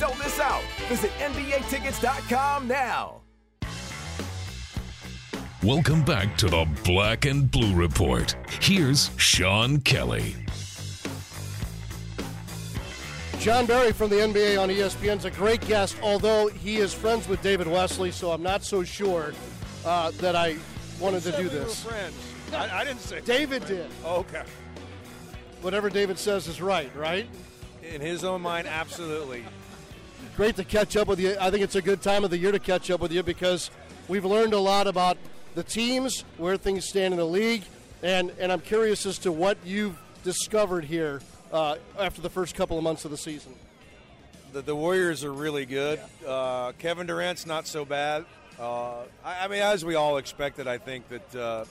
Don't 0.00 0.18
miss 0.18 0.40
out. 0.40 0.64
Visit 0.88 1.12
NBATickets.com 1.20 2.66
now. 2.66 3.20
Welcome 5.62 6.04
back 6.04 6.36
to 6.38 6.46
the 6.46 6.66
Black 6.82 7.26
and 7.26 7.48
Blue 7.48 7.76
Report. 7.76 8.34
Here's 8.60 9.12
Sean 9.18 9.78
Kelly. 9.78 10.43
Jon 13.44 13.66
Barry 13.66 13.92
from 13.92 14.08
the 14.08 14.16
NBA 14.16 14.58
on 14.58 14.70
ESPN 14.70 15.18
is 15.18 15.26
a 15.26 15.30
great 15.30 15.60
guest, 15.66 15.98
although 16.02 16.48
he 16.48 16.78
is 16.78 16.94
friends 16.94 17.28
with 17.28 17.42
David 17.42 17.66
Wesley, 17.66 18.10
so 18.10 18.30
I'm 18.30 18.42
not 18.42 18.64
so 18.64 18.82
sure 18.84 19.34
uh, 19.84 20.12
that 20.12 20.34
I 20.34 20.56
wanted 20.98 21.24
to 21.24 21.32
do 21.32 21.50
this. 21.50 21.84
friends. 21.84 22.16
I, 22.54 22.80
I, 22.80 22.84
didn't 22.84 23.02
say 23.02 23.20
David 23.20 23.66
did. 23.66 23.90
Oh, 24.02 24.20
okay. 24.20 24.44
Whatever 25.60 25.90
David 25.90 26.18
says 26.18 26.48
is 26.48 26.62
right, 26.62 26.90
right? 26.96 27.26
In 27.82 28.00
his 28.00 28.24
own 28.24 28.40
mind, 28.40 28.66
absolutely. 28.66 29.44
Great 30.36 30.56
to 30.56 30.64
catch 30.64 30.96
up 30.96 31.06
with 31.06 31.20
you. 31.20 31.36
I 31.38 31.50
think 31.50 31.62
it's 31.62 31.76
a 31.76 31.82
good 31.82 32.00
time 32.00 32.24
of 32.24 32.30
the 32.30 32.38
year 32.38 32.50
to 32.50 32.58
catch 32.58 32.90
up 32.90 33.00
with 33.00 33.12
you 33.12 33.22
because 33.22 33.70
we've 34.08 34.24
learned 34.24 34.54
a 34.54 34.58
lot 34.58 34.86
about 34.86 35.18
the 35.54 35.62
teams, 35.62 36.24
where 36.38 36.56
things 36.56 36.88
stand 36.88 37.12
in 37.12 37.18
the 37.18 37.26
league, 37.26 37.64
and, 38.02 38.32
and 38.40 38.50
I'm 38.50 38.60
curious 38.60 39.04
as 39.04 39.18
to 39.18 39.30
what 39.30 39.58
you've 39.66 39.98
discovered 40.22 40.86
here 40.86 41.20
uh, 41.54 41.76
after 41.98 42.20
the 42.20 42.28
first 42.28 42.56
couple 42.56 42.76
of 42.76 42.82
months 42.82 43.04
of 43.04 43.12
the 43.12 43.16
season. 43.16 43.54
The, 44.52 44.60
the 44.60 44.74
Warriors 44.74 45.22
are 45.24 45.32
really 45.32 45.64
good. 45.64 46.00
Uh, 46.26 46.72
Kevin 46.72 47.06
Durant's 47.06 47.46
not 47.46 47.66
so 47.68 47.84
bad. 47.84 48.24
Uh, 48.58 49.02
I, 49.24 49.44
I, 49.44 49.48
mean, 49.48 49.62
as 49.62 49.84
we 49.84 49.94
all 49.94 50.16
expected, 50.16 50.66
I 50.66 50.78
think 50.78 51.08
that 51.08 51.34
uh, 51.36 51.64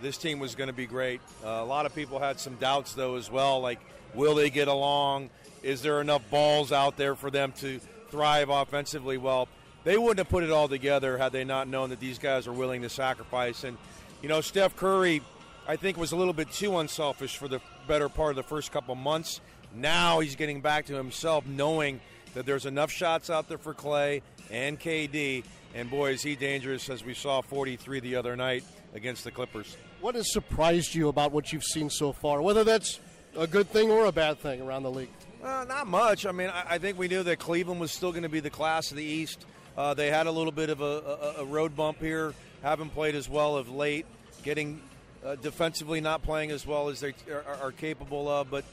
this 0.00 0.16
team 0.16 0.38
was 0.38 0.54
going 0.54 0.68
to 0.68 0.74
be 0.74 0.86
great. 0.86 1.20
Uh, 1.44 1.48
a 1.48 1.64
lot 1.64 1.86
of 1.86 1.94
people 1.94 2.20
had 2.20 2.38
some 2.38 2.54
doubts, 2.54 2.94
though, 2.94 3.16
as 3.16 3.30
well. 3.30 3.60
Like, 3.60 3.80
will 4.14 4.36
they 4.36 4.48
get 4.48 4.68
along? 4.68 5.30
Is 5.62 5.82
there 5.82 6.00
enough 6.00 6.22
balls 6.30 6.70
out 6.70 6.96
there 6.96 7.16
for 7.16 7.30
them 7.30 7.52
to 7.58 7.80
thrive 8.10 8.48
offensively? 8.48 9.18
Well, 9.18 9.48
they 9.82 9.98
wouldn't 9.98 10.18
have 10.18 10.28
put 10.28 10.44
it 10.44 10.50
all 10.50 10.68
together 10.68 11.18
had 11.18 11.32
they 11.32 11.44
not 11.44 11.66
known 11.66 11.90
that 11.90 12.00
these 12.00 12.18
guys 12.18 12.46
are 12.46 12.52
willing 12.52 12.82
to 12.82 12.88
sacrifice. 12.88 13.64
And, 13.64 13.76
you 14.22 14.28
know, 14.28 14.40
Steph 14.40 14.76
Curry, 14.76 15.20
I 15.66 15.74
think, 15.76 15.96
was 15.96 16.12
a 16.12 16.16
little 16.16 16.32
bit 16.32 16.52
too 16.52 16.78
unselfish 16.78 17.36
for 17.36 17.48
the 17.48 17.60
better 17.90 18.08
part 18.08 18.30
of 18.30 18.36
the 18.36 18.44
first 18.44 18.70
couple 18.70 18.94
months. 18.94 19.40
Now 19.74 20.20
he's 20.20 20.36
getting 20.36 20.60
back 20.60 20.86
to 20.86 20.94
himself, 20.94 21.44
knowing 21.44 21.98
that 22.34 22.46
there's 22.46 22.64
enough 22.64 22.92
shots 22.92 23.30
out 23.30 23.48
there 23.48 23.58
for 23.58 23.74
Clay 23.74 24.22
and 24.48 24.78
KD. 24.78 25.42
And 25.74 25.90
boy, 25.90 26.12
is 26.12 26.22
he 26.22 26.36
dangerous, 26.36 26.88
as 26.88 27.04
we 27.04 27.14
saw 27.14 27.40
43 27.40 27.98
the 27.98 28.14
other 28.14 28.36
night 28.36 28.62
against 28.94 29.24
the 29.24 29.32
Clippers. 29.32 29.76
What 30.00 30.14
has 30.14 30.32
surprised 30.32 30.94
you 30.94 31.08
about 31.08 31.32
what 31.32 31.52
you've 31.52 31.64
seen 31.64 31.90
so 31.90 32.12
far, 32.12 32.40
whether 32.40 32.62
that's 32.62 33.00
a 33.36 33.48
good 33.48 33.68
thing 33.68 33.90
or 33.90 34.04
a 34.04 34.12
bad 34.12 34.38
thing 34.38 34.62
around 34.62 34.84
the 34.84 34.92
league? 34.92 35.10
Uh, 35.42 35.64
not 35.68 35.88
much. 35.88 36.26
I 36.26 36.30
mean, 36.30 36.48
I, 36.48 36.74
I 36.74 36.78
think 36.78 36.96
we 36.96 37.08
knew 37.08 37.24
that 37.24 37.40
Cleveland 37.40 37.80
was 37.80 37.90
still 37.90 38.12
going 38.12 38.22
to 38.22 38.28
be 38.28 38.38
the 38.38 38.50
class 38.50 38.92
of 38.92 38.98
the 38.98 39.04
East. 39.04 39.46
Uh, 39.76 39.94
they 39.94 40.10
had 40.10 40.28
a 40.28 40.30
little 40.30 40.52
bit 40.52 40.70
of 40.70 40.80
a, 40.80 41.34
a, 41.38 41.42
a, 41.42 41.44
road 41.44 41.74
bump 41.74 41.98
here. 41.98 42.34
Haven't 42.62 42.90
played 42.90 43.16
as 43.16 43.28
well 43.28 43.56
of 43.56 43.68
late. 43.68 44.06
Getting 44.44 44.80
uh, 45.24 45.36
defensively 45.36 46.00
not 46.00 46.22
playing 46.22 46.50
as 46.50 46.66
well 46.66 46.88
as 46.88 47.00
they 47.00 47.14
are, 47.30 47.44
are, 47.62 47.72
capable 47.72 48.28
of. 48.28 48.50
But 48.50 48.64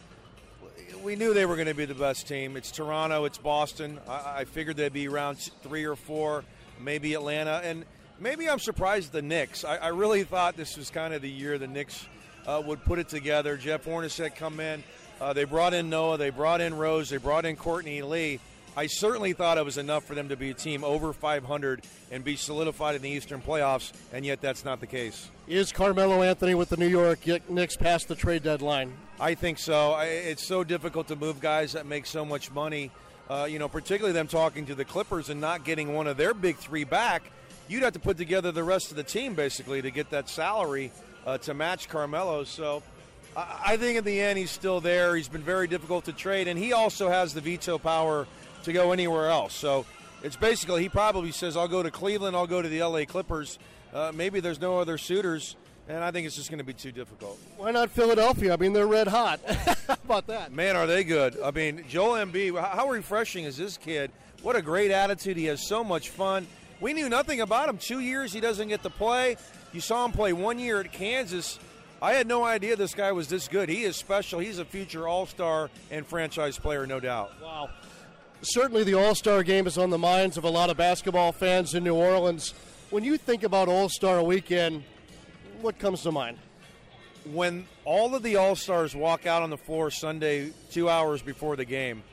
we 1.04 1.16
knew 1.16 1.34
they 1.34 1.46
were 1.46 1.56
going 1.56 1.68
to 1.68 1.74
be 1.74 1.86
the 1.86 1.96
best 1.96 2.28
team. 2.28 2.56
It's 2.58 2.72
Toronto. 2.72 3.26
It's 3.26 3.38
Boston. 3.38 4.00
I, 4.08 4.40
I 4.40 4.46
figured 4.46 4.78
they'd 4.78 4.94
be 4.94 5.08
around 5.08 5.38
three 5.64 5.86
or 5.86 5.96
four, 5.96 6.44
maybe 6.80 7.14
Atlanta, 7.14 7.62
and 7.64 7.86
maybe 8.20 8.50
I'm 8.50 8.60
surprised 8.60 9.12
the 9.12 9.22
Knicks. 9.22 9.64
I, 9.64 9.78
I 9.78 9.88
really 9.90 10.24
thought 10.24 10.56
this 10.56 10.78
was 10.78 10.90
kind 10.90 11.14
of 11.14 11.22
the 11.22 11.30
year 11.30 11.58
the 11.58 11.68
Knicks 11.68 12.06
uh, 12.46 12.62
would 12.66 12.84
put 12.84 13.00
it 13.00 13.10
together. 13.10 13.58
Jeff 13.58 13.86
Hornacek 13.86 14.36
come 14.36 14.60
in. 14.60 14.84
Uh, 15.20 15.34
they 15.34 15.44
brought 15.44 15.74
in 15.74 15.90
Noah. 15.90 16.18
They 16.18 16.30
brought 16.30 16.62
in 16.62 16.76
Rose. 16.76 17.10
They 17.10 17.18
brought 17.18 17.46
in 17.46 17.56
Courtney 17.56 18.02
Lee. 18.02 18.40
I 18.78 18.86
certainly 18.86 19.34
thought 19.34 19.58
it 19.58 19.66
was 19.66 19.80
enough 19.80 20.04
for 20.04 20.14
them 20.14 20.30
to 20.30 20.36
be 20.36 20.52
a 20.52 20.54
team 20.54 20.84
over 20.84 21.12
500 21.12 21.82
and 22.12 22.24
be 22.24 22.36
solidified 22.36 22.94
in 22.94 23.02
the 23.02 23.10
Eastern 23.10 23.42
playoffs, 23.42 23.92
and 24.14 24.24
yet 24.24 24.40
that's 24.40 24.64
not 24.64 24.82
the 24.82 24.86
case. 24.86 25.32
Is 25.48 25.72
Carmelo 25.72 26.22
Anthony 26.22 26.54
with 26.54 26.70
the 26.70 26.78
New 26.78 26.88
York 26.88 27.26
Knicks 27.50 27.76
past 27.76 28.08
the 28.08 28.14
trade 28.14 28.44
deadline? 28.44 28.94
I 29.20 29.34
think 29.34 29.58
so. 29.58 29.94
I, 29.94 30.06
it's 30.06 30.46
so 30.46 30.64
difficult 30.64 31.08
to 31.08 31.16
move 31.16 31.42
guys 31.42 31.74
that 31.74 31.88
make 31.88 32.06
so 32.06 32.24
much 32.24 32.52
money. 32.52 32.92
Uh, 33.28 33.48
you 33.50 33.58
know, 33.58 33.68
particularly 33.68 34.14
them 34.14 34.28
talking 34.28 34.68
to 34.68 34.76
the 34.76 34.86
Clippers 34.86 35.30
and 35.30 35.42
not 35.42 35.64
getting 35.64 35.96
one 35.96 36.06
of 36.06 36.16
their 36.16 36.36
big 36.36 36.58
three 36.58 36.84
back. 36.84 37.24
You'd 37.68 37.82
have 37.82 37.94
to 37.94 38.00
put 38.00 38.18
together 38.18 38.52
the 38.52 38.64
rest 38.64 38.92
of 38.92 38.98
the 38.98 39.04
team 39.04 39.34
basically 39.34 39.82
to 39.82 39.90
get 39.90 40.12
that 40.12 40.30
salary 40.30 40.92
uh, 41.26 41.40
to 41.40 41.56
match 41.56 41.90
Carmelo. 41.90 42.44
So 42.44 42.84
I, 43.36 43.60
I 43.66 43.78
think 43.78 43.98
in 43.98 44.04
the 44.04 44.22
end 44.22 44.38
he's 44.38 44.52
still 44.52 44.82
there. 44.82 45.16
He's 45.16 45.30
been 45.30 45.42
very 45.42 45.68
difficult 45.68 46.06
to 46.06 46.14
trade, 46.14 46.48
and 46.48 46.60
he 46.60 46.74
also 46.74 47.10
has 47.10 47.34
the 47.34 47.42
veto 47.42 47.80
power 47.80 48.28
to 48.68 48.74
go 48.74 48.92
anywhere 48.92 49.30
else. 49.30 49.54
So 49.54 49.86
it's 50.24 50.36
basically 50.36 50.84
he 50.84 50.90
probably 50.90 51.32
says, 51.32 51.58
"I'll 51.58 51.68
go 51.68 51.82
to 51.82 51.92
Cleveland. 51.92 52.36
I'll 52.36 52.48
go 52.48 52.62
to 52.62 52.70
the 52.70 52.80
L.A. 52.80 53.06
Clippers. 53.06 53.58
Uh, 53.94 54.12
maybe 54.14 54.40
there's 54.40 54.62
no 54.62 54.80
other 54.80 54.98
suitors." 54.98 55.56
And 55.90 56.04
I 56.04 56.12
think 56.12 56.28
it's 56.28 56.36
just 56.36 56.50
going 56.50 56.58
to 56.58 56.66
be 56.66 56.74
too 56.74 56.92
difficult. 56.92 57.40
Why 57.56 57.72
not 57.72 57.90
Philadelphia? 57.90 58.54
I 58.54 58.58
mean, 58.58 58.74
they're 58.74 58.86
red 58.86 59.08
hot. 59.08 59.40
how 59.48 59.94
about 60.04 60.28
that? 60.28 60.52
Man, 60.52 60.76
are 60.76 60.86
they 60.86 61.06
good? 61.06 61.38
I 61.42 61.52
mean, 61.52 61.86
Joel 61.88 62.26
Embiid, 62.26 62.62
how 62.62 62.90
refreshing 62.90 63.46
is 63.46 63.56
this 63.56 63.78
kid? 63.78 64.12
What 64.42 64.58
a 64.58 64.62
great 64.62 64.92
attitude. 64.92 65.38
He 65.38 65.46
has 65.46 65.66
so 65.66 65.86
much 65.86 66.10
fun. 66.10 66.46
We 66.82 66.92
knew 66.92 67.08
nothing 67.08 67.40
about 67.40 67.70
him. 67.70 67.78
Two 67.78 68.02
years 68.02 68.34
he 68.34 68.42
doesn't 68.42 68.68
get 68.68 68.84
to 68.84 68.90
play. 68.90 69.38
You 69.72 69.80
saw 69.80 70.04
him 70.04 70.12
play 70.12 70.34
one 70.34 70.60
year 70.60 70.82
at 70.82 70.92
Kansas. 70.92 71.58
I 72.02 72.16
had 72.16 72.28
no 72.28 72.44
idea 72.44 72.76
this 72.76 72.94
guy 72.94 73.14
was 73.14 73.30
this 73.30 73.48
good. 73.48 73.70
He 73.70 73.84
is 73.84 73.96
special. 73.96 74.40
He's 74.40 74.60
a 74.60 74.66
future 74.66 75.08
All 75.08 75.26
Star 75.26 75.70
and 75.90 76.06
franchise 76.06 76.60
player, 76.60 76.86
no 76.86 77.00
doubt. 77.00 77.32
Wow 77.42 77.70
certainly 78.42 78.84
the 78.84 78.94
All 78.94 79.16
Star 79.16 79.44
game 79.44 79.68
is 79.68 79.78
on 79.78 79.90
the 79.90 79.98
minds 79.98 80.38
of 80.38 80.44
a 80.44 80.50
lot 80.50 80.70
of 80.70 80.78
basketball 80.78 81.32
fans 81.32 81.74
in 81.74 81.84
New 81.84 81.96
Orleans. 81.96 82.54
When 82.90 83.04
you 83.04 83.18
think 83.18 83.44
about 83.44 83.68
All 83.68 83.90
Star 83.90 84.22
weekend, 84.24 84.84
what 85.62 85.80
comes 85.80 86.02
to 86.04 86.12
mind? 86.12 86.38
When 87.32 87.66
all 87.84 88.16
of 88.16 88.24
the 88.24 88.38
All 88.38 88.56
Stars 88.56 88.96
walk 88.96 89.26
out 89.26 89.42
on 89.42 89.50
the 89.50 89.58
floor 89.58 89.92
Sunday, 89.92 90.52
two 90.72 90.90
hours 90.90 91.22
before 91.22 91.56
the 91.56 91.66
game, 91.66 92.04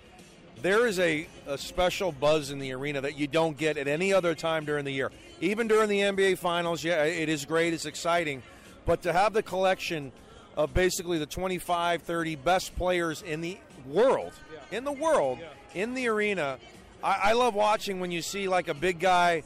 there 0.60 0.86
is 0.86 0.98
a, 0.98 1.26
a 1.46 1.58
special 1.58 2.10
buzz 2.10 2.50
in 2.50 2.58
the 2.58 2.72
arena 2.72 3.00
that 3.02 3.18
you 3.18 3.26
don't 3.26 3.56
get 3.56 3.76
at 3.76 3.86
any 3.86 4.12
other 4.12 4.34
time 4.34 4.64
during 4.64 4.84
the 4.84 4.92
year. 4.92 5.12
Even 5.40 5.68
during 5.68 5.88
the 5.88 6.00
NBA 6.00 6.38
Finals, 6.38 6.82
yeah, 6.82 7.04
it 7.04 7.28
is 7.28 7.44
great, 7.44 7.74
it's 7.74 7.86
exciting. 7.86 8.42
But 8.86 9.02
to 9.02 9.12
have 9.12 9.32
the 9.32 9.42
collection 9.42 10.10
of 10.56 10.72
basically 10.72 11.18
the 11.18 11.26
25, 11.26 12.02
30 12.02 12.36
best 12.36 12.74
players 12.76 13.22
in 13.22 13.40
the 13.40 13.58
world 13.86 14.32
in 14.70 14.84
the 14.84 14.92
world 14.92 15.38
in 15.74 15.94
the 15.94 16.08
arena. 16.08 16.58
I, 17.02 17.18
I 17.22 17.32
love 17.32 17.54
watching 17.54 18.00
when 18.00 18.10
you 18.10 18.22
see 18.22 18.48
like 18.48 18.68
a 18.68 18.74
big 18.74 18.98
guy, 18.98 19.42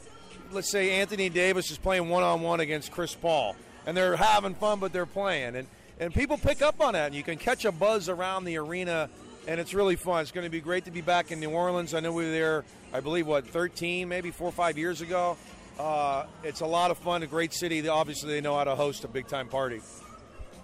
let's 0.51 0.69
say 0.69 1.01
Anthony 1.01 1.29
Davis 1.29 1.71
is 1.71 1.77
playing 1.77 2.09
one 2.09 2.23
on 2.23 2.41
one 2.41 2.59
against 2.59 2.91
Chris 2.91 3.13
Paul, 3.15 3.55
and 3.85 3.95
they're 3.97 4.15
having 4.15 4.55
fun, 4.55 4.79
but 4.79 4.93
they're 4.93 5.05
playing, 5.05 5.55
and 5.55 5.67
and 5.99 6.13
people 6.13 6.37
pick 6.37 6.61
up 6.61 6.79
on 6.79 6.93
that, 6.93 7.07
and 7.07 7.15
you 7.15 7.23
can 7.23 7.37
catch 7.37 7.65
a 7.65 7.73
buzz 7.73 8.07
around 8.07 8.45
the 8.45 8.57
arena, 8.57 9.09
and 9.47 9.59
it's 9.59 9.73
really 9.73 9.97
fun. 9.97 10.21
It's 10.21 10.31
going 10.31 10.45
to 10.45 10.49
be 10.49 10.61
great 10.61 10.85
to 10.85 10.91
be 10.91 11.01
back 11.01 11.31
in 11.31 11.41
New 11.41 11.49
Orleans. 11.49 11.93
I 11.93 11.99
know 11.99 12.13
we 12.13 12.23
were 12.23 12.31
there, 12.31 12.63
I 12.93 13.01
believe, 13.01 13.27
what 13.27 13.45
13, 13.45 14.07
maybe 14.07 14.31
four 14.31 14.47
or 14.47 14.53
five 14.53 14.77
years 14.77 15.01
ago. 15.01 15.35
Uh, 15.77 16.25
it's 16.43 16.61
a 16.61 16.65
lot 16.65 16.89
of 16.91 16.97
fun. 16.97 17.23
A 17.23 17.27
great 17.27 17.53
city. 17.53 17.85
Obviously, 17.87 18.29
they 18.29 18.39
know 18.39 18.55
how 18.55 18.63
to 18.63 18.75
host 18.75 19.03
a 19.03 19.09
big 19.09 19.27
time 19.27 19.49
party. 19.49 19.81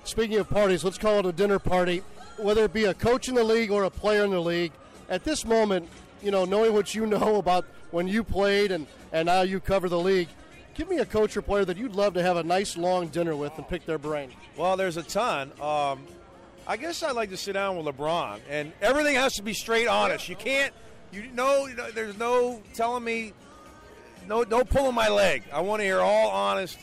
Speaking 0.06 0.38
of 0.38 0.50
parties, 0.50 0.86
let's 0.86 0.98
call 0.98 1.20
it 1.20 1.26
a 1.26 1.32
dinner 1.34 1.60
party. 1.60 2.02
Whether 2.38 2.64
it 2.66 2.74
be 2.74 2.86
a 2.86 2.94
coach 2.94 3.28
in 3.28 3.36
the 3.36 3.44
league 3.44 3.72
or 3.72 3.84
a 3.84 3.90
player 3.90 4.24
in 4.24 4.32
the 4.32 4.42
league, 4.42 4.72
at 5.10 5.24
this 5.24 5.46
moment, 5.46 5.88
you 6.22 6.32
know, 6.32 6.46
knowing 6.46 6.74
what 6.74 6.96
you 6.96 7.06
know 7.06 7.36
about 7.40 7.66
when 7.92 8.08
you 8.08 8.24
played 8.24 8.72
and, 8.72 8.88
and 9.12 9.28
now 9.28 9.42
you 9.42 9.60
cover 9.60 9.90
the 9.90 10.00
league, 10.00 10.28
give 10.74 10.90
me 10.90 10.98
a 10.98 11.06
coach 11.06 11.36
or 11.38 11.42
player 11.42 11.66
that 11.66 11.78
you'd 11.78 11.96
love 11.96 12.14
to 12.16 12.22
have 12.22 12.38
a 12.38 12.44
nice 12.44 12.78
long 12.78 13.08
dinner 13.08 13.36
with 13.36 13.58
and 13.58 13.68
pick 13.68 13.86
their 13.86 13.98
brain. 13.98 14.32
Well, 14.58 14.78
there's 14.78 14.98
a 14.98 15.04
ton. 15.04 15.52
Um, 15.62 16.06
I 16.68 16.78
guess 16.78 17.04
I'd 17.04 17.16
like 17.16 17.30
to 17.30 17.38
sit 17.38 17.54
down 17.54 17.78
with 17.78 17.86
LeBron, 17.86 18.40
and 18.50 18.74
everything 18.82 19.16
has 19.16 19.34
to 19.34 19.44
be 19.44 19.54
straight 19.54 19.88
honest. 19.88 20.28
You 20.28 20.36
can't, 20.36 20.74
you 21.12 21.28
know, 21.34 21.68
there's 21.94 22.18
no 22.18 22.62
telling 22.74 23.04
me, 23.04 23.34
no, 24.28 24.44
no 24.44 24.64
pulling 24.64 24.96
my 24.96 25.10
leg. 25.10 25.44
I 25.54 25.62
want 25.62 25.82
to 25.82 25.84
hear 25.84 26.00
all 26.00 26.30
honest. 26.30 26.80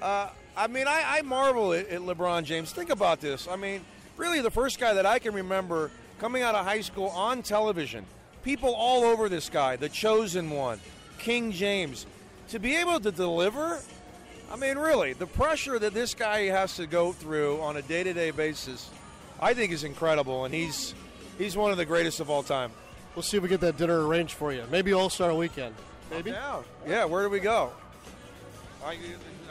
Uh, 0.00 0.30
I 0.56 0.66
mean, 0.66 0.88
I, 0.88 1.18
I 1.18 1.22
marvel 1.22 1.74
at, 1.74 1.88
at 1.88 2.00
LeBron 2.00 2.44
James. 2.44 2.72
Think 2.72 2.90
about 2.90 3.20
this. 3.20 3.46
I 3.46 3.56
mean, 3.56 3.82
really, 4.16 4.40
the 4.40 4.50
first 4.50 4.80
guy 4.80 4.94
that 4.94 5.04
I 5.04 5.18
can 5.18 5.34
remember 5.34 5.90
coming 6.20 6.42
out 6.42 6.54
of 6.54 6.64
high 6.64 6.82
school 6.82 7.06
on 7.08 7.42
television, 7.42 8.04
people 8.44 8.74
all 8.74 9.04
over 9.04 9.28
this 9.28 9.48
guy, 9.48 9.76
the 9.76 9.88
chosen 9.88 10.50
one, 10.50 10.78
King 11.18 11.50
James, 11.50 12.06
to 12.50 12.58
be 12.58 12.76
able 12.76 13.00
to 13.00 13.10
deliver. 13.10 13.80
I 14.52 14.56
mean, 14.56 14.76
really, 14.76 15.14
the 15.14 15.26
pressure 15.26 15.78
that 15.78 15.94
this 15.94 16.12
guy 16.14 16.42
has 16.42 16.76
to 16.76 16.86
go 16.86 17.12
through 17.12 17.60
on 17.62 17.78
a 17.78 17.82
day-to-day 17.82 18.32
basis, 18.32 18.90
I 19.40 19.54
think 19.54 19.72
is 19.72 19.82
incredible, 19.82 20.44
and 20.44 20.54
he's 20.54 20.94
he's 21.38 21.56
one 21.56 21.70
of 21.70 21.78
the 21.78 21.86
greatest 21.86 22.20
of 22.20 22.28
all 22.28 22.42
time. 22.42 22.70
We'll 23.14 23.22
see 23.22 23.38
if 23.38 23.42
we 23.42 23.48
get 23.48 23.60
that 23.62 23.78
dinner 23.78 24.06
arranged 24.06 24.34
for 24.34 24.52
you. 24.52 24.62
Maybe 24.70 24.92
All 24.92 25.08
Star 25.08 25.34
Weekend. 25.34 25.74
Maybe. 26.10 26.30
Yeah. 26.30 26.62
Yeah. 26.86 27.04
Where 27.06 27.22
do 27.22 27.30
we 27.30 27.40
go? 27.40 27.72
I, 28.84 28.96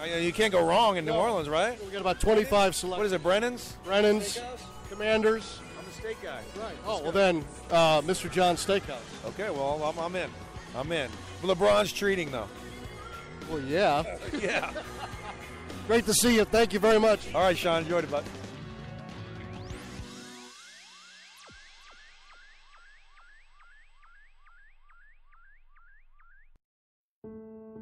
I, 0.02 0.18
you 0.18 0.32
can't 0.32 0.52
go 0.52 0.66
wrong 0.66 0.98
in 0.98 1.06
New 1.06 1.12
No. 1.12 1.20
Orleans, 1.20 1.50
right? 1.50 1.84
We 1.86 1.92
got 1.92 2.02
about 2.02 2.20
25 2.20 2.76
select. 2.76 2.98
What 2.98 3.06
is 3.06 3.12
it, 3.12 3.22
Brennan's? 3.22 3.76
Brennan's, 3.86 4.40
Commander's. 4.90 5.60
I'm 6.00 6.06
a 6.06 6.14
steak 6.14 6.22
guy. 6.22 6.42
Right. 6.62 6.76
Oh, 6.86 7.02
well 7.04 7.12
then, 7.12 7.46
uh, 7.72 8.02
Mr. 8.02 8.32
John 8.32 8.56
Steakhouse. 8.56 9.26
Okay, 9.26 9.50
well, 9.50 9.82
I'm, 9.84 10.00
I'm 10.00 10.16
in. 10.16 10.30
I'm 10.76 10.92
in. 10.92 11.10
LeBron's 11.42 11.92
treating, 11.92 12.32
though. 12.32 12.48
Well, 13.50 13.62
yeah. 13.62 14.04
yeah. 14.42 14.72
Great 15.88 16.06
to 16.06 16.14
see 16.14 16.36
you. 16.36 16.46
Thank 16.46 16.74
you 16.74 16.80
very 16.80 17.00
much. 17.00 17.34
All 17.34 17.42
right, 17.42 17.58
Sean, 17.58 17.84
enjoyed 17.84 18.04
it, 18.04 18.12
bud. 18.12 18.24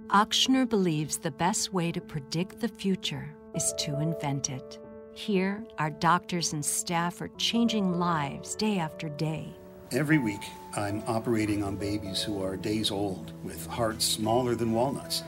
Ochsner 0.10 0.68
believes 0.68 1.18
the 1.18 1.32
best 1.32 1.74
way 1.74 1.92
to 1.92 2.00
predict 2.00 2.62
the 2.62 2.70
future 2.70 3.30
is 3.54 3.74
to 3.78 4.00
invent 4.00 4.50
it. 4.50 4.80
Here, 5.18 5.64
our 5.80 5.90
doctors 5.90 6.54
and 6.54 6.64
staff 6.64 7.22
are 7.22 7.32
changing 7.40 7.98
lives 7.98 8.54
day 8.54 8.78
after 8.78 9.10
day. 9.10 9.52
Every 9.92 10.20
week, 10.20 10.44
I'm 10.76 11.02
operating 11.08 11.64
on 11.64 11.76
babies 11.76 12.22
who 12.22 12.44
are 12.44 12.56
days 12.56 12.92
old 12.92 13.34
with 13.44 13.66
hearts 13.66 14.06
smaller 14.06 14.54
than 14.54 14.74
walnuts. 14.74 15.24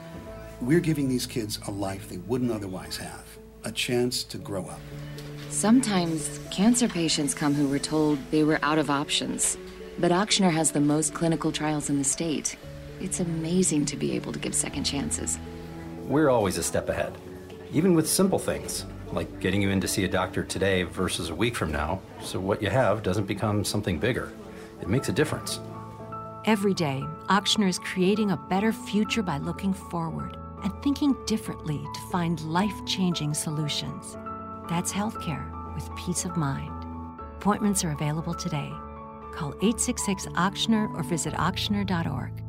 We're 0.62 0.80
giving 0.80 1.10
these 1.10 1.26
kids 1.26 1.58
a 1.68 1.72
life 1.72 2.08
they 2.08 2.20
wouldn't 2.20 2.52
otherwise 2.52 2.98
have, 2.98 3.26
a 3.64 3.72
chance 3.72 4.24
to 4.26 4.38
grow 4.38 4.68
up. 4.68 4.80
Sometimes 5.50 6.40
cancer 6.52 6.88
patients 6.88 7.34
come 7.34 7.56
who 7.56 7.68
were 7.68 7.80
told 7.80 8.20
they 8.30 8.44
were 8.44 8.60
out 8.62 8.78
of 8.78 8.92
options. 8.92 9.58
But 9.98 10.12
Ochsner 10.12 10.52
has 10.52 10.72
the 10.72 10.82
most 10.82 11.16
clinical 11.16 11.52
trials 11.52 11.90
in 11.90 11.98
the 11.98 12.04
state. 12.04 12.58
It's 13.02 13.22
amazing 13.22 13.86
to 13.86 13.98
be 13.98 14.12
able 14.12 14.34
to 14.34 14.40
give 14.40 14.54
second 14.54 14.84
chances. 14.84 15.40
We're 16.06 16.30
always 16.30 16.60
a 16.60 16.64
step 16.64 16.90
ahead, 16.90 17.18
even 17.74 17.96
with 17.96 18.08
simple 18.08 18.38
things 18.38 18.86
like 19.12 19.40
getting 19.40 19.62
you 19.62 19.70
in 19.70 19.82
to 19.82 19.88
see 19.88 20.04
a 20.04 20.08
doctor 20.08 20.44
today 20.44 20.84
versus 20.84 21.30
a 21.30 21.36
week 21.36 21.56
from 21.56 21.72
now, 21.72 22.02
so 22.22 22.40
what 22.40 22.62
you 22.62 22.70
have 22.70 23.04
doesn't 23.04 23.26
become 23.26 23.64
something 23.64 24.00
bigger. 24.00 24.32
It 24.82 24.88
makes 24.88 25.10
a 25.10 25.14
difference. 25.14 25.60
Every 26.46 26.74
day, 26.74 27.04
Ochsner 27.28 27.68
is 27.68 27.80
creating 27.80 28.32
a 28.32 28.38
better 28.38 28.72
future 28.72 29.22
by 29.22 29.38
looking 29.38 29.74
forward 29.74 30.38
and 30.64 30.74
thinking 30.84 31.16
differently 31.26 31.78
to 31.94 32.02
find 32.12 32.40
life 32.42 32.74
changing 32.86 33.34
solutions. 33.34 34.18
That's 34.70 34.92
healthcare 34.92 35.76
with 35.76 35.90
peace 35.96 36.26
of 36.26 36.38
mind. 36.38 36.72
Appointments 37.38 37.84
are 37.84 37.92
available 37.92 38.34
today. 38.34 38.72
Call 39.34 39.54
866 39.62 40.28
Ochsner 40.28 40.94
or 40.96 41.04
visit 41.04 41.34
ochsner.org. 41.34 42.49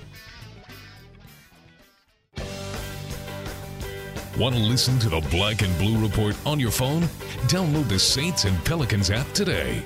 Want 4.41 4.55
to 4.55 4.61
listen 4.63 4.97
to 4.97 5.09
the 5.09 5.19
Black 5.29 5.61
and 5.61 5.77
Blue 5.77 6.01
Report 6.01 6.35
on 6.47 6.59
your 6.59 6.71
phone? 6.71 7.03
Download 7.45 7.87
the 7.87 7.99
Saints 7.99 8.45
and 8.45 8.57
Pelicans 8.65 9.11
app 9.11 9.31
today. 9.33 9.83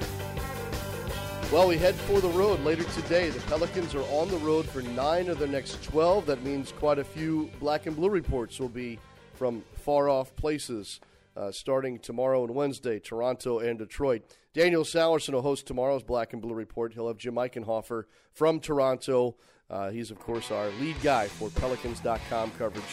Well, 1.52 1.68
we 1.68 1.78
head 1.78 1.94
for 1.94 2.22
the 2.22 2.30
road 2.30 2.62
later 2.62 2.86
today. 2.86 3.30
The 3.30 3.42
Pelicans 3.48 3.94
are 3.96 4.04
on 4.04 4.30
the 4.30 4.38
road 4.38 4.66
for 4.66 4.82
nine 4.82 5.28
of 5.28 5.40
the 5.40 5.48
next 5.48 5.84
12. 5.84 6.28
That 6.28 6.42
means 6.42 6.72
quite 6.72 7.00
a 7.00 7.04
few 7.04 7.52
black 7.60 7.86
and 7.86 7.98
blue 7.98 8.10
reports 8.10 8.58
will 8.58 8.70
be 8.70 8.98
from 9.34 9.62
far 9.74 10.08
off 10.08 10.34
places 10.38 11.02
uh, 11.36 11.52
starting 11.52 12.00
tomorrow 12.00 12.46
and 12.46 12.56
Wednesday, 12.56 12.98
Toronto 12.98 13.60
and 13.60 13.78
Detroit. 13.78 14.22
Daniel 14.54 14.86
Sallerson 14.86 15.34
will 15.34 15.42
host 15.42 15.68
tomorrow's 15.68 16.02
Black 16.02 16.32
and 16.32 16.42
Blue 16.42 16.56
Report. 16.56 16.94
He'll 16.94 17.10
have 17.10 17.18
Jim 17.18 17.36
Eichenhofer 17.36 18.06
from 18.32 18.62
Toronto. 18.62 19.36
Uh, 19.70 19.90
he's, 19.90 20.12
of 20.12 20.20
course, 20.20 20.52
our 20.52 20.70
lead 20.80 20.96
guy 21.02 21.28
for 21.28 21.50
Pelicans.com 21.50 22.52
coverage 22.58 22.84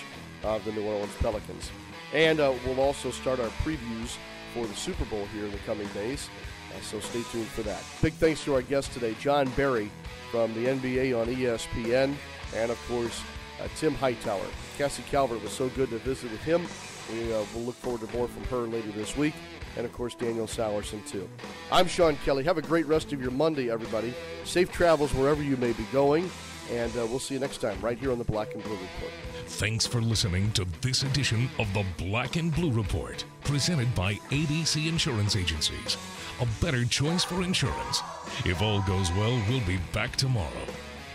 of 0.42 0.64
the 0.64 0.72
New 0.72 0.84
Orleans 0.84 1.14
Pelicans. 1.20 1.70
And 2.14 2.40
uh, 2.40 2.52
we'll 2.64 2.80
also 2.80 3.10
start 3.10 3.40
our 3.40 3.50
previews 3.64 4.16
for 4.54 4.66
the 4.66 4.74
Super 4.74 5.04
Bowl 5.06 5.26
here 5.26 5.44
in 5.44 5.52
the 5.52 5.58
coming 5.58 5.88
days. 5.88 6.28
Uh, 6.74 6.80
so 6.80 7.00
stay 7.00 7.22
tuned 7.30 7.46
for 7.48 7.62
that. 7.62 7.82
Big 8.00 8.14
thanks 8.14 8.44
to 8.44 8.54
our 8.54 8.62
guest 8.62 8.92
today, 8.92 9.14
Jon 9.20 9.48
Barry 9.50 9.90
from 10.30 10.54
the 10.54 10.66
NBA 10.66 11.18
on 11.20 11.26
ESPN, 11.28 12.14
and 12.56 12.70
of 12.70 12.88
course, 12.88 13.22
uh, 13.62 13.68
Tim 13.76 13.94
Hightower. 13.94 14.46
Cassie 14.78 15.04
Calvert 15.10 15.42
was 15.42 15.52
so 15.52 15.68
good 15.70 15.90
to 15.90 15.98
visit 15.98 16.30
with 16.30 16.42
him. 16.42 16.66
We 17.12 17.32
uh, 17.32 17.44
will 17.54 17.62
look 17.62 17.74
forward 17.76 18.00
to 18.00 18.16
more 18.16 18.28
from 18.28 18.44
her 18.44 18.66
later 18.66 18.90
this 18.92 19.16
week. 19.16 19.34
And 19.76 19.84
of 19.86 19.92
course, 19.92 20.14
Daniel 20.14 20.46
Sallerson, 20.46 21.06
too. 21.06 21.28
I'm 21.70 21.86
Sean 21.86 22.16
Kelly. 22.24 22.44
Have 22.44 22.58
a 22.58 22.62
great 22.62 22.86
rest 22.86 23.12
of 23.12 23.20
your 23.20 23.30
Monday, 23.30 23.70
everybody. 23.70 24.14
Safe 24.44 24.70
travels 24.70 25.14
wherever 25.14 25.42
you 25.42 25.56
may 25.56 25.72
be 25.72 25.84
going. 25.92 26.30
And 26.70 26.92
uh, 26.96 27.06
we'll 27.06 27.18
see 27.18 27.34
you 27.34 27.40
next 27.40 27.58
time 27.58 27.80
right 27.80 27.98
here 27.98 28.12
on 28.12 28.18
the 28.18 28.24
Black 28.24 28.54
and 28.54 28.62
Blue 28.62 28.72
Report. 28.72 29.12
Thanks 29.46 29.86
for 29.86 30.00
listening 30.00 30.50
to 30.52 30.66
this 30.80 31.02
edition 31.02 31.48
of 31.58 31.72
the 31.74 31.84
Black 31.98 32.36
and 32.36 32.54
Blue 32.54 32.70
Report, 32.70 33.24
presented 33.44 33.94
by 33.94 34.14
ABC 34.30 34.88
Insurance 34.88 35.36
Agencies. 35.36 35.96
A 36.40 36.46
better 36.64 36.84
choice 36.84 37.24
for 37.24 37.42
insurance. 37.42 38.00
If 38.44 38.62
all 38.62 38.80
goes 38.82 39.10
well, 39.12 39.40
we'll 39.48 39.60
be 39.66 39.78
back 39.92 40.16
tomorrow. 40.16 40.66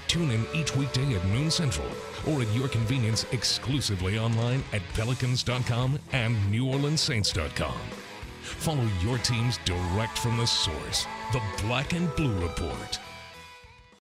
Tune 0.08 0.32
in 0.32 0.46
each 0.54 0.76
weekday 0.76 1.16
at 1.16 1.26
noon 1.26 1.52
central 1.52 1.88
or 2.28 2.42
at 2.42 2.54
your 2.54 2.68
convenience 2.68 3.26
exclusively 3.32 4.18
online 4.18 4.64
at 4.74 4.82
pelicans.com 4.94 6.00
and 6.14 6.36
neworleanssaints.com. 6.54 7.80
Follow 8.42 8.88
your 9.02 9.18
teams 9.20 9.60
direct 9.66 10.18
from 10.18 10.38
the 10.38 10.48
source, 10.48 11.06
the 11.34 11.42
Black 11.64 11.94
and 11.94 12.14
Blue 12.16 12.40
Report. 12.40 13.00